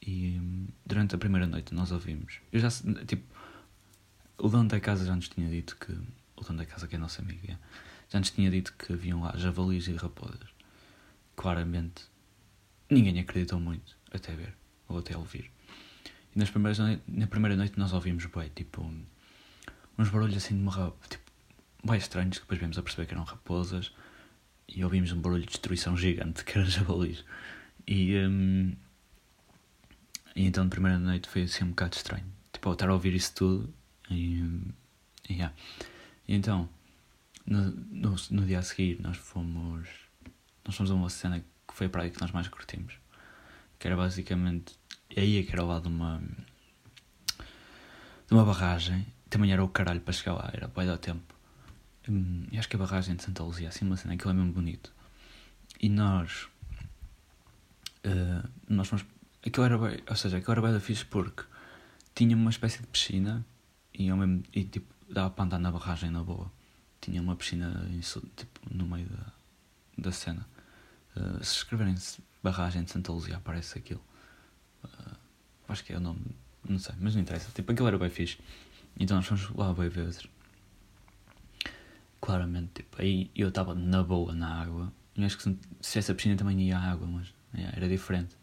[0.00, 2.40] e um, durante a primeira noite nós ouvimos.
[2.52, 2.68] Eu já,
[3.06, 3.24] tipo,
[4.38, 5.92] o dono da casa já nos tinha dito que.
[6.36, 7.62] O dono da casa, que é nosso amigo, yeah,
[8.12, 10.50] já nos tinha dito que haviam lá javalis e raposas.
[11.34, 12.04] Claramente,
[12.90, 14.54] ninguém acreditou muito, até ver,
[14.86, 15.50] ou até ouvir.
[16.36, 18.82] E nas primeiras, na primeira noite nós ouvimos, bem, tipo,
[19.98, 20.94] uns barulhos assim de uma.
[21.08, 21.32] Tipo,
[21.82, 23.90] bem estranhos, que depois vimos a perceber que eram raposas.
[24.68, 27.24] E ouvimos um barulho de destruição gigante, que era javalis.
[27.86, 28.14] E.
[28.18, 28.76] Um,
[30.36, 32.26] e então, na primeira noite foi assim um bocado estranho.
[32.52, 33.72] Tipo, ao estar a ouvir isso tudo.
[34.10, 34.42] E.
[35.30, 35.54] e, yeah.
[36.28, 36.68] e então,
[37.46, 39.88] no, no, no, dia a seguir, nós fomos.
[40.64, 42.94] Nós fomos a uma cena que foi a praia que nós mais curtimos.
[43.78, 44.78] Que era basicamente.
[45.16, 46.22] Aí é que era ao lado de uma.
[48.26, 51.34] de uma barragem também era o caralho para chegar lá, era bem dar tempo.
[52.06, 54.52] Hum, e acho que a barragem de Santa Luzia, assim uma cena, aquilo é mesmo
[54.52, 54.92] bonito.
[55.80, 56.48] E nós.
[58.04, 59.06] Uh, nós fomos.
[59.44, 61.44] Aquilo era ou seja, aquilo era bem da fixe porque
[62.14, 63.44] tinha uma espécie de piscina
[63.92, 66.52] e, mesmo, e tipo, dava para andar na barragem na boa.
[67.02, 67.86] Tinha uma piscina
[68.36, 69.32] tipo, no meio da,
[69.98, 70.46] da cena.
[71.14, 71.94] Uh, se escreverem
[72.42, 74.02] barragem de Santa Luzia aparece aquilo.
[74.84, 75.16] Uh,
[75.68, 76.20] acho que é o nome,
[76.66, 77.50] não sei, mas não interessa.
[77.52, 78.38] Tipo, aquilo era bem fixe.
[78.98, 80.26] Então nós fomos lá bem vezes.
[82.20, 84.92] Claramente, tipo, aí eu estava na boa na água.
[85.16, 88.36] Eu acho que se, se essa piscina também ia à água, mas yeah, era diferente.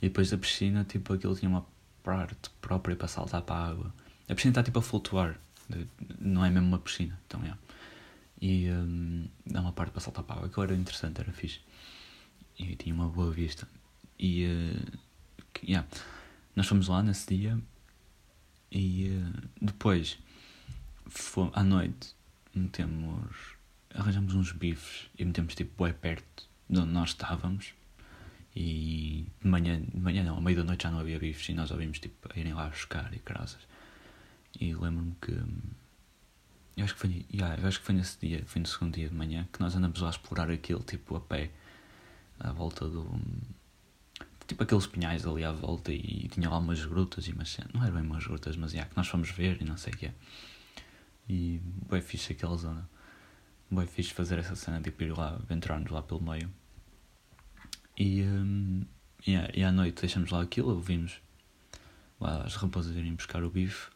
[0.00, 1.66] E depois da piscina, tipo, aquilo tinha uma
[2.04, 3.94] parte própria para saltar para a água.
[4.28, 5.38] A piscina está tipo a flutuar,
[6.20, 7.44] não é mesmo uma piscina, então é.
[7.44, 7.60] Yeah.
[8.40, 11.60] E um, dá uma parte para saltar para a água, que era interessante, era fixe.
[12.58, 13.68] E tinha uma boa vista.
[14.18, 14.98] E uh,
[15.64, 15.86] yeah.
[16.54, 17.60] nós fomos lá nesse dia
[18.70, 20.18] e uh, depois,
[21.06, 22.14] fomos, à noite,
[22.54, 23.54] metemos,
[23.94, 27.74] arranjamos uns bifes e metemos tipo bem perto de onde nós estávamos.
[28.54, 31.54] E de manhã, de manhã não, à meia da noite já não havia bifes e
[31.54, 33.60] nós ouvimos tipo a irem lá buscar e graças.
[34.60, 35.32] E lembro-me que.
[36.78, 39.08] Eu acho que, foi, yeah, eu acho que foi nesse dia, foi no segundo dia
[39.08, 41.50] de manhã, que nós andamos lá a explorar aquilo tipo a pé,
[42.38, 43.04] à volta do
[44.46, 47.94] tipo aqueles pinhais ali à volta e tinha lá umas grutas e umas não eram
[47.96, 50.12] bem umas grutas, mas é que nós fomos ver e não sei o quê.
[51.28, 51.60] E
[51.90, 52.88] bem fixe aquela zona.
[53.68, 56.48] Bem fixe fazer essa cena de tipo, ir lá, entrar-nos lá pelo meio.
[57.96, 58.86] E, um,
[59.26, 61.20] e, e à noite deixamos lá aquilo, ouvimos
[62.20, 63.90] lá as raposas irem buscar o bife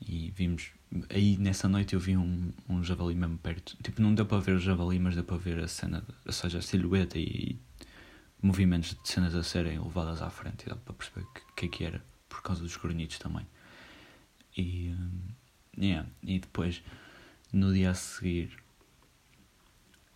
[0.00, 0.72] e vimos.
[1.10, 3.76] Aí nessa noite eu vi um, um javali mesmo perto.
[3.82, 6.58] Tipo, não deu para ver o javali, mas deu para ver a cena, ou seja,
[6.58, 7.58] a silhueta e
[8.40, 11.66] movimentos de cenas a serem levadas à frente e dá para perceber o que, que
[11.66, 13.46] é que era, por causa dos grunhidos também.
[14.56, 15.20] E, um,
[15.82, 16.82] yeah, e depois,
[17.52, 18.50] no dia a seguir,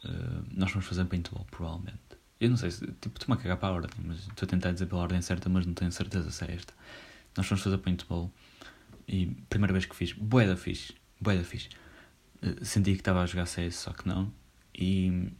[0.04, 2.00] uh, nós vamos fazer paintball, provavelmente.
[2.40, 4.72] Eu não sei se, tipo, estou-me a cagar para a ordem, mas estou a tentar
[4.72, 6.74] dizer pela ordem certa, mas não tenho certeza se é esta.
[7.36, 8.32] Nós vamos fazer paintball
[9.06, 11.68] e primeira vez que fiz, bué da fixe, bué da fixe.
[12.42, 14.32] Uh, senti que estava a jogar CS, só que não.
[14.74, 15.30] E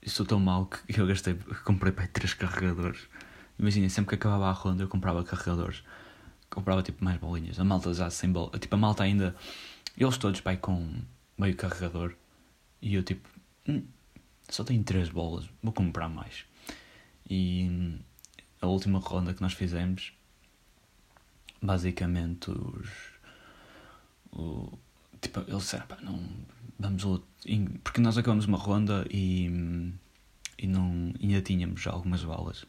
[0.00, 1.34] estou tão mal que eu gastei,
[1.64, 3.08] comprei para três carregadores.
[3.58, 5.82] Imagina, sempre que acabava a ronda eu comprava carregadores.
[6.50, 7.58] Comprava tipo mais bolinhas.
[7.58, 8.58] A malta já sem bola.
[8.58, 9.34] Tipo, a malta ainda.
[9.96, 11.02] Eles todos pai com
[11.38, 12.14] meio carregador.
[12.80, 13.28] E eu tipo.
[13.68, 13.84] Hum,
[14.48, 16.44] só tenho três bolas, vou comprar mais.
[17.28, 17.98] E hum,
[18.60, 20.12] a última ronda que nós fizemos.
[21.62, 22.90] Basicamente os.
[24.32, 24.78] O,
[25.20, 26.20] tipo, eles disseram, pá, não
[26.78, 27.28] vamos outro.
[27.84, 29.46] Porque nós acabamos uma ronda e,
[30.58, 32.66] e não, ainda tínhamos algumas balas.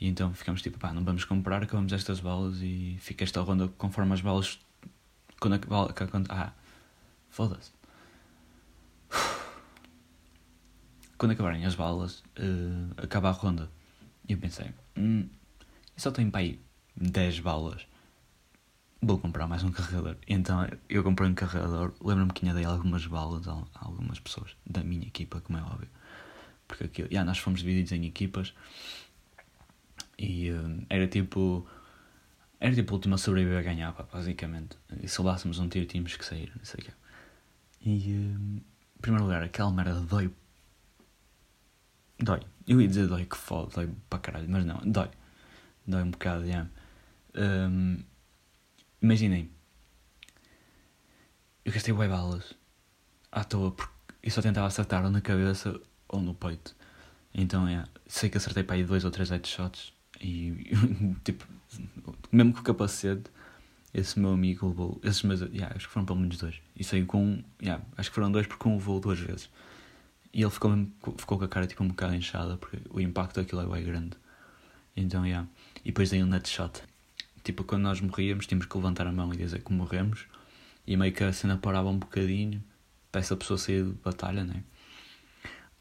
[0.00, 3.68] E então ficamos tipo, pá, não vamos comprar, acabamos estas balas e fica esta ronda
[3.78, 4.58] conforme as balas.
[5.38, 5.58] Quando a
[6.08, 6.52] Quando, ah,
[7.28, 7.70] foda-se.
[11.18, 13.70] Quando acabarem as balas, uh, acaba a ronda.
[14.28, 15.28] E eu pensei, hum,
[15.60, 15.66] eu
[15.96, 16.58] só tenho para aí
[16.96, 17.86] 10 balas
[19.02, 20.16] vou comprar mais um carregador.
[20.28, 21.92] Então eu comprei um carregador.
[22.00, 25.88] Lembro-me que tinha dei algumas balas a algumas pessoas da minha equipa, como é óbvio.
[26.68, 28.54] Porque aqui, yeah, nós fomos divididos em equipas
[30.18, 31.66] e uh, era tipo.
[32.60, 34.78] Era tipo a última sobreviver a ganhar, pá, basicamente.
[35.02, 36.92] E se levássemos um tiro, tínhamos que sair, não sei o quê.
[37.84, 38.62] E, uh,
[38.98, 40.30] em primeiro lugar, aquela merda dói.
[42.20, 42.40] Dói.
[42.68, 45.10] Eu ia dizer dói que foda, dói para caralho, mas não, dói.
[45.84, 46.44] Dói um bocado.
[46.44, 46.70] Yeah.
[47.34, 47.98] Um,
[49.02, 49.50] Imaginem,
[51.64, 52.54] eu gastei bué balas
[53.32, 53.92] à toa porque
[54.22, 56.76] e só tentava acertar ou na cabeça ou no peito.
[57.34, 60.72] Então, é, sei que acertei para aí dois ou três headshots e,
[61.24, 61.44] tipo,
[62.30, 63.30] mesmo com o capacete,
[63.92, 66.60] esse meu amigo levou, esses meus, yeah, acho que foram pelo menos dois.
[66.76, 69.50] E saiu com yeah, acho que foram dois porque um levou duas vezes.
[70.32, 73.40] E ele ficou, mesmo, ficou com a cara tipo um bocado inchada porque o impacto
[73.40, 74.16] daquilo é bem grande.
[74.96, 75.48] Então, yeah.
[75.84, 76.82] E depois dei um nutshot.
[77.44, 80.26] Tipo, quando nós morríamos, tínhamos que levantar a mão e dizer que morremos.
[80.86, 82.62] E meio que a cena parava um bocadinho
[83.10, 84.64] para essa pessoa sair de batalha, né?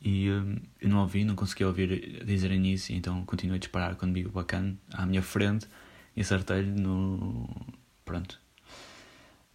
[0.01, 4.05] E um, eu não ouvi, não consegui ouvir dizerem isso, então continuei a disparar com
[4.05, 5.67] o amigo bacana à minha frente
[6.15, 7.47] e acertei-lhe no.
[8.03, 8.39] Pronto.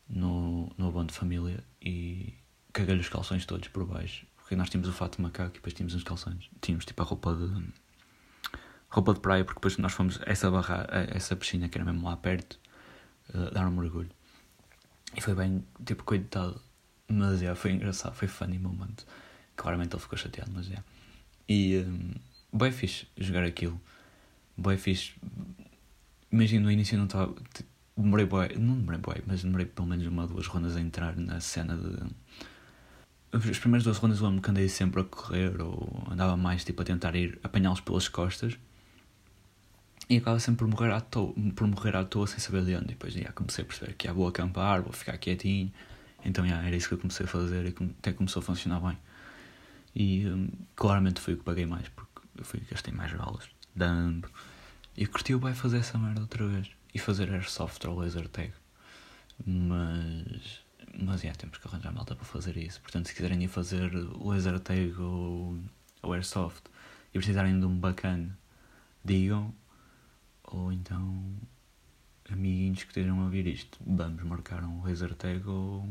[0.08, 2.32] No, no abono de família e
[2.72, 4.24] caguei-lhe os calções todos por baixo.
[4.36, 6.48] Porque nós tínhamos o fato de macaco e depois tínhamos os calções.
[6.60, 7.85] Tínhamos tipo a roupa de.
[8.96, 12.08] Roupa de praia, porque depois nós fomos a essa, barra, essa piscina que era mesmo
[12.08, 12.58] lá perto,
[13.34, 14.08] uh, dar um mergulho.
[15.14, 16.60] E foi bem, tipo, coitado.
[17.06, 18.96] Mas é, foi engraçado, foi funny moment.
[19.54, 20.82] Claramente ele ficou chateado, mas é.
[21.46, 22.14] E um,
[22.56, 23.78] bem fixe jogar aquilo.
[24.56, 25.14] Bem fixe.
[26.32, 27.34] Imagina no início não estava.
[27.96, 31.16] Demorei bem, não demorei bem, mas demorei pelo menos uma ou duas rondas a entrar
[31.16, 32.02] na cena de.
[33.32, 36.84] As primeiras duas rondas eu que andei sempre a correr ou andava mais tipo a
[36.84, 38.58] tentar ir apanhá-los pelas costas
[40.08, 42.84] e acaba sempre por morrer à toa, por morrer à toa sem saber de onde.
[42.84, 45.72] E depois já comecei a perceber que ah, vou acampar, vou ficar quietinho.
[46.24, 48.96] Então já, era isso que eu comecei a fazer e até começou a funcionar bem.
[49.94, 54.30] E um, claramente foi o que paguei mais, porque eu fui gastei mais balas, dando.
[54.96, 56.70] E curti o fazer essa merda outra vez.
[56.94, 58.52] E fazer airsoft ou laser tag.
[59.44, 60.64] Mas.
[60.98, 62.80] Mas é, temos que arranjar malta para fazer isso.
[62.80, 65.58] Portanto, se quiserem ir fazer laser tag ou,
[66.00, 66.62] ou airsoft
[67.12, 68.38] e precisarem de um bacana,
[69.04, 69.54] digam
[70.46, 71.36] ou então
[72.30, 75.86] amiguinhos que estejam a ouvir isto, vamos marcar um laser tag ou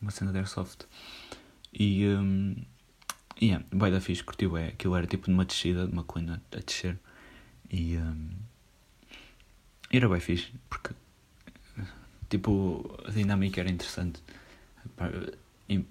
[0.00, 0.86] uma cena de airsoft.
[1.72, 2.56] E, um,
[3.40, 6.56] yeah, bem da fixe, curtiu, é, aquilo era tipo numa descida, de uma colina a
[6.58, 6.98] descer.
[7.70, 8.30] E um,
[9.90, 10.94] era bem fixe, porque
[12.28, 14.22] tipo, a dinâmica era interessante.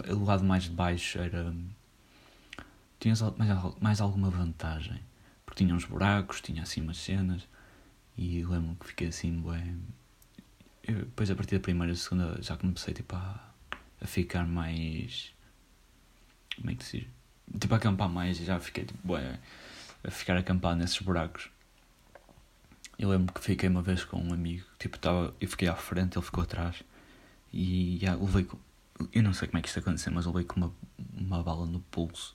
[0.10, 1.54] O lado mais de baixo era.
[3.00, 5.00] Tinhas mais, mais alguma vantagem,
[5.46, 7.48] porque tinha uns buracos, tinha assim umas cenas
[8.18, 9.80] e lembro que fiquei assim, bem.
[10.86, 13.54] depois a partir da primeira e segunda já comecei tipo a,
[14.02, 15.34] a ficar mais.
[16.56, 17.08] Como é que se diz?
[17.60, 19.38] Tipo a acampar mais e já fiquei tipo, bem,
[20.04, 21.50] a ficar acampado nesses buracos.
[22.98, 26.18] Eu lembro que fiquei uma vez com um amigo, tipo, tava, eu fiquei à frente,
[26.18, 26.84] ele ficou atrás
[27.54, 28.58] e já levei com.
[29.14, 30.74] Eu não sei como é que isto aconteceu, mas eu levei com uma,
[31.16, 32.34] uma bala no pulso.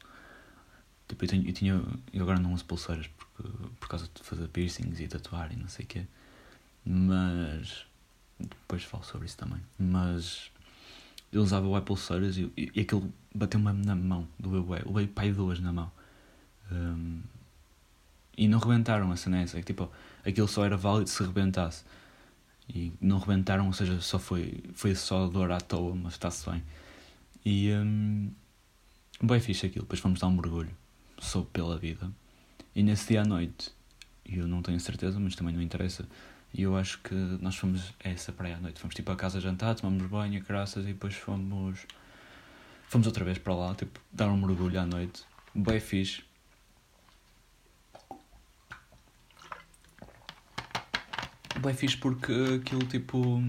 [1.09, 1.83] Tipo, eu, tenho, eu tinha.
[2.13, 3.32] Eu agora não uso pulseiras porque,
[3.81, 6.07] por causa de fazer piercings e tatuar e não sei o quê.
[6.85, 7.87] Mas.
[8.39, 9.61] Depois falo sobre isso também.
[9.79, 10.51] Mas.
[11.33, 14.83] Eu usava o pulseiras e, e, e aquilo bateu-me na mão do bebê.
[14.87, 15.91] Levei pai duas na mão.
[16.71, 17.23] Um,
[18.37, 19.59] e não rebentaram a cena essa.
[19.59, 19.91] É tipo,
[20.27, 21.85] aquilo só era válido se rebentasse.
[22.69, 26.63] E não rebentaram, ou seja, só foi, foi só dor à toa, mas está-se bem.
[27.45, 27.73] E.
[27.73, 28.31] Um,
[29.23, 29.85] bem fixe aquilo.
[29.85, 30.71] Depois fomos dar um mergulho
[31.23, 32.11] soube pela vida.
[32.75, 33.71] E nesse dia à noite,
[34.25, 36.07] eu não tenho certeza, mas também não interessa.
[36.55, 38.81] E eu acho que nós fomos a essa praia à noite.
[38.81, 41.87] Fomos tipo a casa jantar, tomamos banho, graças, e depois fomos.
[42.89, 45.25] Fomos outra vez para lá, tipo, dar um mergulho à noite.
[45.55, 46.23] Bem fixe.
[51.61, 53.43] Bem fixe porque aquilo tipo.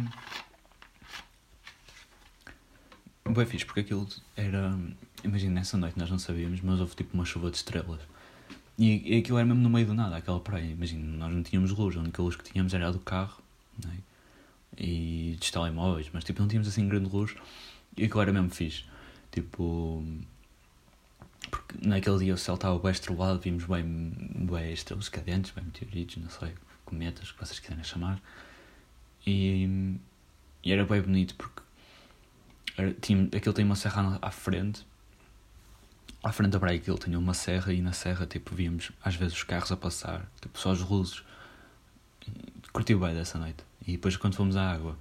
[3.25, 4.77] Bem fixe porque aquilo era
[5.23, 8.01] Imagina, nessa noite nós não sabíamos, mas houve tipo uma chuva de estrelas.
[8.77, 10.65] E, e aquilo era mesmo no meio do nada, aquela praia.
[10.65, 13.41] Imagina, nós não tínhamos luz, a única luz que tínhamos era a do carro
[13.83, 13.97] né?
[14.77, 17.35] e dos telemóveis, mas tipo não tínhamos assim grande luz
[17.97, 18.83] e aquilo era mesmo fixe.
[19.31, 20.03] Tipo,
[21.49, 26.17] porque naquele dia o céu estava bem estrelado, vimos bem, bem estrelas cadentes, bem meteoritos,
[26.17, 26.53] não sei,
[26.85, 28.21] cometas, que vocês quiserem chamar.
[29.25, 29.97] E,
[30.63, 31.61] e era bem bonito porque
[32.77, 34.85] era, tinha, aquilo tem uma serra à frente
[36.23, 39.33] à frente da praia ele tinha uma serra e na serra tipo víamos às vezes
[39.33, 41.23] os carros a passar, tipo só as luzes.
[42.71, 43.63] Curtiu bem dessa noite.
[43.85, 44.97] E depois quando fomos à água,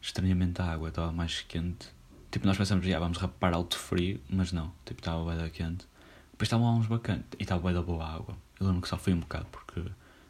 [0.00, 1.88] estranhamente a água estava mais quente.
[2.30, 5.86] Tipo, nós pensamos, já vamos rapar alto frio, mas não, tipo, estava bem da quente.
[6.32, 8.36] Depois estavam lá uns bacanas e estava bem da boa água.
[8.58, 9.80] Eu lembro que só fui um bocado porque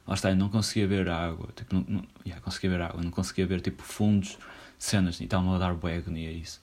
[0.06, 2.86] lá está, eu não conseguia ver a água, tipo, não, não yeah, conseguia ver a
[2.88, 4.38] água, não conseguia ver tipo fundos,
[4.78, 6.60] cenas, e estavam a dar boa agonia isso.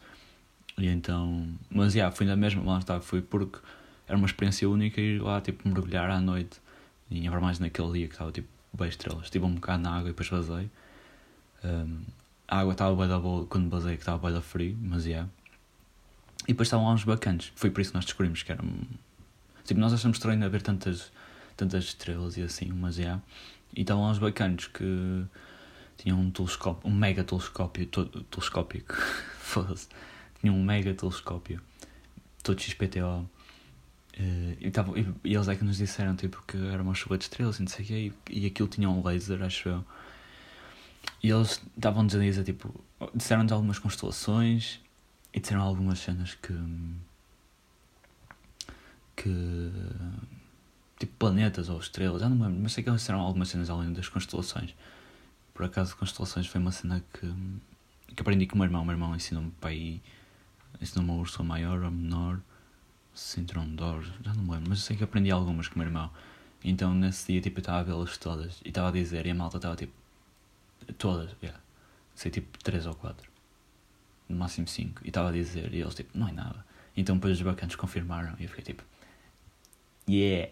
[0.82, 3.60] E então, mas yeah, fui na mesma, lá está, fui porque
[4.08, 6.60] era uma experiência única ir lá, tipo, mergulhar à noite.
[7.08, 9.26] E ainda mais naquele dia que estava, tipo, bem estrelas.
[9.26, 10.72] Estive um bocado na água e depois vazei.
[11.64, 12.02] Um,
[12.48, 15.10] a água estava bem da boa quando basei, que estava bem da frio, mas é.
[15.10, 15.30] Yeah.
[16.46, 17.52] E depois estavam lá uns bacanas.
[17.56, 18.66] Foi por isso que nós descobrimos que eram.
[19.64, 21.12] Tipo, nós achamos estranho haver tantas,
[21.56, 23.04] tantas estrelas e assim, mas é.
[23.04, 23.22] Yeah.
[23.76, 25.26] E estavam lá uns bacanos que
[26.00, 28.96] tinham um telescópio, um mega telescópio, todo, telescópico,
[29.38, 29.88] foda-se.
[30.42, 31.62] Tinham um mega telescópio,
[32.44, 33.30] todo XPTO.
[34.20, 37.18] Uh, e, tava, e, e, eles é que nos disseram tipo, que era uma chuva
[37.18, 39.86] de estrelas e não sei o quê, e, e aquilo tinha um laser, acho eu.
[41.24, 42.74] E eles estavam-nos a dizer, tipo,
[43.16, 44.80] disseram-nos algumas constelações
[45.34, 46.54] e disseram algumas cenas que.
[49.16, 49.72] que.
[51.00, 53.70] tipo planetas ou estrelas, já não me lembro, mas sei que eles disseram algumas cenas
[53.70, 54.76] além das constelações.
[55.54, 57.34] Por acaso, constelações foi uma cena que.
[58.16, 58.82] que aprendi com o meu irmão.
[58.82, 60.02] O meu irmão ensinou-me para aí.
[60.82, 62.40] Ensinou-me a Ursa maior ou menor,
[63.14, 65.78] cinturão de or, já não me lembro, mas eu sei que aprendi algumas com o
[65.80, 66.10] meu irmão.
[66.64, 69.36] Então nesse dia tipo, eu estava a vê-las todas e estava a dizer, e a
[69.36, 69.94] malta estava tipo.
[70.98, 71.60] todas, yeah.
[72.16, 73.32] sei tipo 3 ou 4
[74.30, 75.02] no máximo 5.
[75.04, 76.66] E estava a dizer, e eles tipo, não é nada.
[76.96, 78.84] Então depois os bacanas confirmaram e eu fiquei tipo,
[80.10, 80.52] yeah.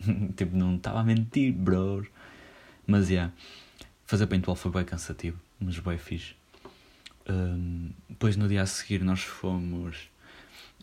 [0.36, 2.06] tipo, não estava a mentir, bros.
[2.86, 3.32] Mas yeah,
[4.04, 6.34] fazer paintball foi bem cansativo, mas bem fixe.
[8.08, 10.08] Depois no dia a seguir nós fomos.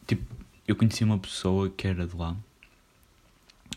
[0.05, 0.23] Tipo,
[0.67, 2.35] eu conheci uma pessoa que era de lá.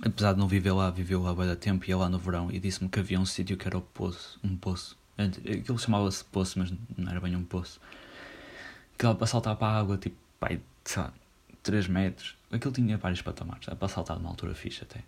[0.02, 2.88] Apesar de não viver lá, viveu lá há tempo, ia lá no verão e disse-me
[2.88, 4.38] que havia um sítio que era o poço.
[4.44, 4.96] Um poço.
[5.16, 7.80] Aquilo chamava-se poço, mas não era bem um poço
[8.96, 11.12] que dava para saltar para a água, tipo, pai, sei lá,
[11.62, 12.36] 3 metros.
[12.50, 15.02] Aquilo tinha vários patamares, dava para saltar de uma altura fixe até.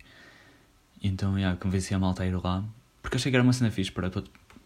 [1.01, 2.63] Então, yeah, convenci a malta a ir lá,
[3.01, 4.11] porque achei que era uma cena fixe para,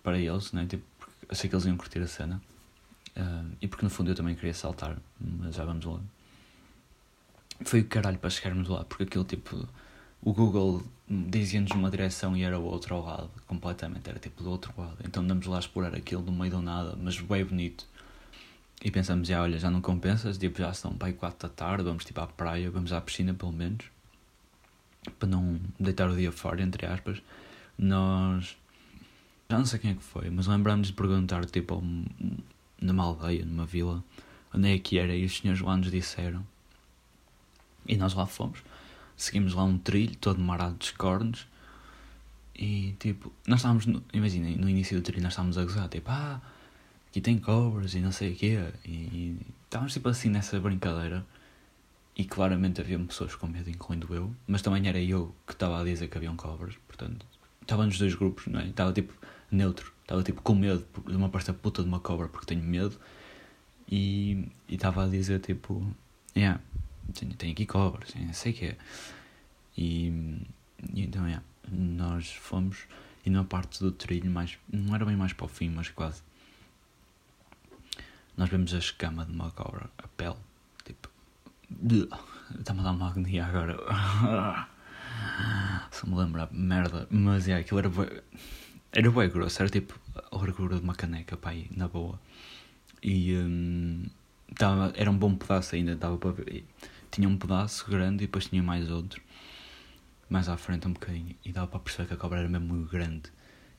[0.01, 0.65] para eles, né?
[0.65, 0.83] tipo,
[1.29, 2.41] achei que eles iam curtir a cena.
[3.15, 5.99] Uh, e porque no fundo eu também queria saltar, mas já vamos lá.
[7.65, 9.67] Foi o caralho para chegarmos lá, porque aquilo tipo.
[10.21, 14.49] O Google dizia-nos uma direção e era o outro ao lado, completamente, era tipo do
[14.49, 14.97] outro lado.
[15.03, 17.85] Então andamos lá a explorar aquilo no meio do nada, mas bem bonito.
[18.83, 22.03] E pensamos, já, olha, já não compensas, tipo, já são aí 4 da tarde, vamos
[22.05, 23.85] tipo à praia, vamos à piscina pelo menos,
[25.19, 27.21] para não deitar o dia fora, entre aspas.
[27.77, 28.57] Nós,
[29.49, 31.81] já não sei quem é que foi, mas lembramos de perguntar, tipo,
[32.81, 34.03] numa aldeia, numa vila,
[34.53, 36.45] onde é que era, e os senhores lá nos disseram.
[37.87, 38.59] E nós lá fomos,
[39.17, 41.47] seguimos lá um trilho, todo marado de cornos,
[42.55, 46.09] e tipo, nós estávamos, no, imaginem, no início do trilho nós estávamos a gozar, tipo,
[46.09, 46.41] ah
[47.13, 48.57] aqui tem cobras e não sei o quê.
[48.83, 51.23] E estávamos tipo assim nessa brincadeira.
[52.15, 54.35] E claramente havia pessoas com medo, incluindo eu.
[54.47, 56.75] Mas também era eu que estava a dizer que haviam cobras.
[56.87, 57.23] Portanto,
[57.61, 58.67] estava nos dois grupos, não é?
[58.67, 59.13] Estava tipo
[59.51, 59.92] neutro.
[60.03, 62.97] Estava tipo com medo de uma pasta puta de uma cobra porque tenho medo.
[63.89, 65.85] E estava a dizer tipo,
[66.35, 66.59] yeah,
[67.13, 68.75] tem, tem aqui cobras, sei o quê.
[69.77, 70.07] E,
[70.93, 72.85] e então, yeah, nós fomos.
[73.25, 76.21] E na parte do trilho, mais, não era bem mais para o fim, mas quase
[78.35, 80.35] nós vemos a escama de uma cobra, a pele,
[80.83, 81.09] tipo.
[82.57, 83.77] Está-me a dar uma agonia agora.
[85.91, 87.07] Se me lembra, merda.
[87.11, 87.91] Mas é, aquilo era.
[88.95, 89.99] Era bem grosso, era tipo
[90.31, 92.19] a largura de uma caneca, pai, na boa.
[93.01, 93.35] E.
[93.35, 94.05] Um,
[94.55, 96.63] tava, era um bom pedaço ainda, dava para ver.
[97.09, 99.19] Tinha um pedaço grande e depois tinha mais outro.
[100.29, 101.35] Mais à frente um bocadinho.
[101.43, 103.31] E dava para perceber que a cobra era mesmo muito grande.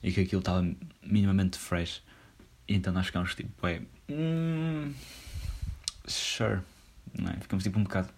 [0.03, 0.67] E que aquilo estava
[1.03, 2.03] minimamente fresh.
[2.67, 3.83] E então nós ficámos tipo, é.
[4.11, 4.93] Hum,
[6.07, 6.61] sure.
[7.17, 7.37] Não é?
[7.41, 8.09] Ficamos tipo um bocado.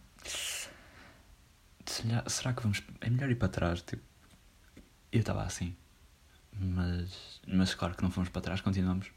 [2.27, 2.83] Será que vamos.
[3.03, 3.83] É melhor ir para trás?
[3.83, 4.03] Tipo,
[5.13, 5.75] eu estava assim.
[6.61, 9.09] Mas, mas claro que não fomos para trás, continuamos.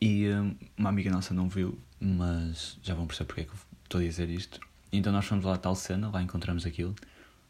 [0.00, 3.52] E hum, uma amiga nossa não viu, mas já vão perceber porque é que
[3.84, 4.60] estou a dizer isto.
[4.92, 6.94] Então nós fomos lá a tal cena, lá encontramos aquilo.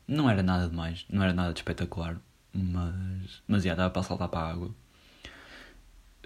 [0.07, 2.21] Não era nada demais, não era nada de espetacular,
[2.53, 4.75] mas, mas já dava para saltar para a água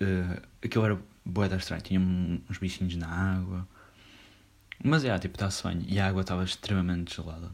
[0.01, 3.69] uh, aquilo era boeda estranho, tinha uns bichinhos na água.
[4.83, 5.85] Mas é, tipo, está-se bem.
[5.89, 7.51] E a água estava extremamente gelada.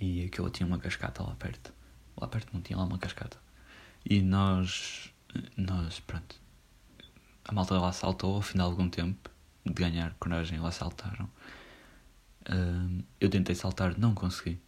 [0.00, 1.72] E aquilo tinha uma cascata lá perto.
[2.16, 3.38] Lá perto não tinha lá uma cascata.
[4.04, 5.12] E nós,
[5.56, 6.36] nós, pronto.
[7.44, 9.30] A malta lá saltou ao final de algum tempo
[9.64, 11.28] de ganhar coragem, lá saltaram.
[12.48, 14.60] Uh, eu tentei saltar, não consegui.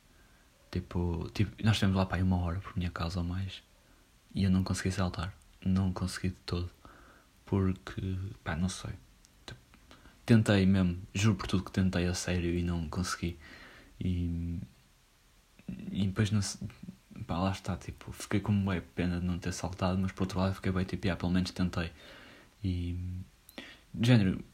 [0.70, 3.62] Tipo, tipo nós estivemos lá para aí uma hora por minha casa ou mais.
[4.34, 5.34] E eu não consegui saltar
[5.66, 6.70] não consegui de todo.
[7.44, 8.92] Porque, pá, não sei.
[10.24, 13.38] Tentei mesmo, juro por tudo que tentei a sério e não consegui.
[14.01, 14.61] E,
[15.92, 16.40] e depois, não,
[17.25, 20.39] pá, lá está, tipo, fiquei com bem pena de não ter saltado, mas por outro
[20.39, 21.91] lado fiquei bem tipo, pelo menos tentei.
[22.64, 22.97] E,
[24.01, 24.45] género,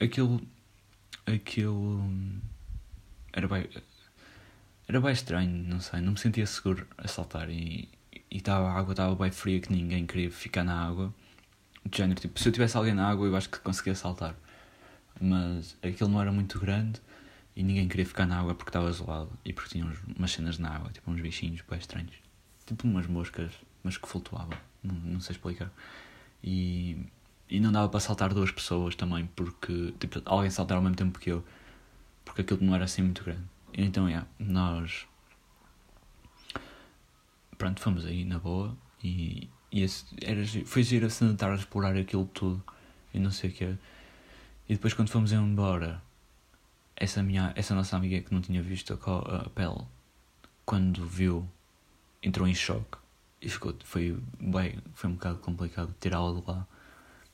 [0.00, 0.40] aquilo,
[1.26, 2.04] aquilo,
[3.32, 3.68] era bem,
[4.88, 7.88] era bem estranho, não sei, não me sentia seguro a saltar e
[8.34, 11.14] e tava, a água estava bem fria que ninguém queria ficar na água.
[11.86, 14.34] De género, tipo, se eu tivesse alguém na água eu acho que conseguia saltar.
[15.20, 17.00] mas aquilo não era muito grande
[17.56, 20.70] e ninguém queria ficar na água porque estava gelado e porque tinha umas cenas na
[20.70, 22.14] água, tipo uns bichinhos bem estranhos,
[22.66, 23.52] tipo umas moscas,
[23.82, 25.70] mas que flutuavam, não, não sei explicar.
[26.42, 26.96] E,
[27.48, 31.18] e não dava para saltar duas pessoas também, porque tipo, alguém saltar ao mesmo tempo
[31.18, 31.44] que eu,
[32.24, 33.42] porque aquilo não era assim muito grande.
[33.72, 35.06] Então, yeah, nós.
[37.58, 42.26] Pronto, fomos aí na boa e, e esse, era, foi giro a tentar explorar aquilo
[42.26, 42.62] tudo
[43.12, 43.64] e não sei o que.
[44.68, 46.02] E depois, quando fomos embora,
[46.96, 49.84] essa, minha, essa nossa amiga que não tinha visto a, pele,
[50.64, 51.48] quando viu,
[52.22, 52.98] entrou em choque
[53.40, 56.66] e ficou, foi, bem, foi um bocado complicado tirá-la de lá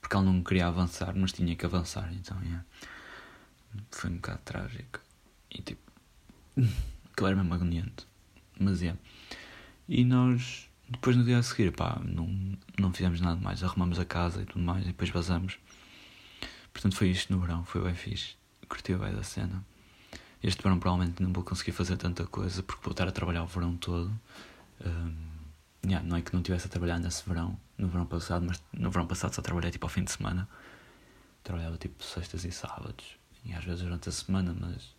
[0.01, 2.65] porque ela não queria avançar, mas tinha que avançar, então yeah.
[3.91, 5.01] foi um bocado trágico
[5.51, 5.93] e tipo,
[7.13, 8.07] aquilo era mesmo agoniante,
[8.59, 8.87] mas é.
[8.87, 9.01] Yeah.
[9.89, 14.05] E nós, depois no dia a seguir, pá, não, não fizemos nada mais, arrumamos a
[14.05, 15.59] casa e tudo mais e depois vazamos.
[16.73, 18.40] Portanto, foi isto no verão, foi bem fixe
[18.71, 19.63] curti bem da cena.
[20.43, 23.47] Este verão provavelmente não vou conseguir fazer tanta coisa porque vou estar a trabalhar o
[23.47, 24.11] verão todo.
[24.87, 25.15] Um,
[25.85, 28.91] yeah, não é que não estivesse a trabalhar nesse verão, no verão passado, mas no
[28.91, 30.49] verão passado só trabalhei tipo ao fim de semana.
[31.43, 34.95] Trabalhava tipo sextas e sábados e às vezes durante a semana, mas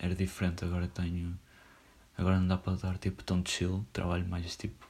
[0.00, 0.64] era diferente.
[0.64, 1.38] Agora tenho.
[2.16, 4.88] Agora não dá para dar tipo tão de chill, trabalho mais tipo.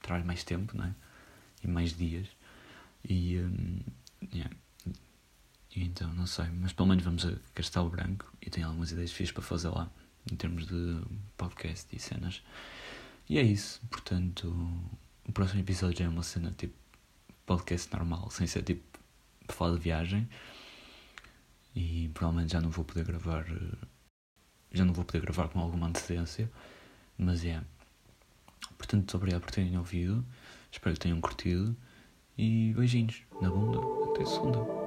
[0.00, 0.94] Trabalho mais tempo, não é?
[1.62, 2.26] E mais dias.
[3.04, 3.38] E.
[3.38, 3.80] Um,
[4.32, 4.54] yeah,
[5.76, 9.32] então, não sei, mas pelo menos vamos a Castelo Branco e tenho algumas ideias fixas
[9.32, 9.88] para fazer lá,
[10.30, 11.00] em termos de
[11.36, 12.42] podcast e cenas.
[13.28, 14.48] E é isso, portanto,
[15.26, 16.74] o próximo episódio é uma cena tipo
[17.46, 18.82] podcast normal, sem ser tipo
[19.46, 20.28] para falar de viagem.
[21.74, 23.46] E provavelmente já não vou poder gravar,
[24.72, 26.50] já não vou poder gravar com alguma antecedência,
[27.16, 27.62] mas é.
[28.76, 30.24] Portanto, muito obrigado por terem ouvido,
[30.72, 31.76] espero que tenham curtido
[32.36, 33.78] e beijinhos na bunda,
[34.12, 34.79] até segunda.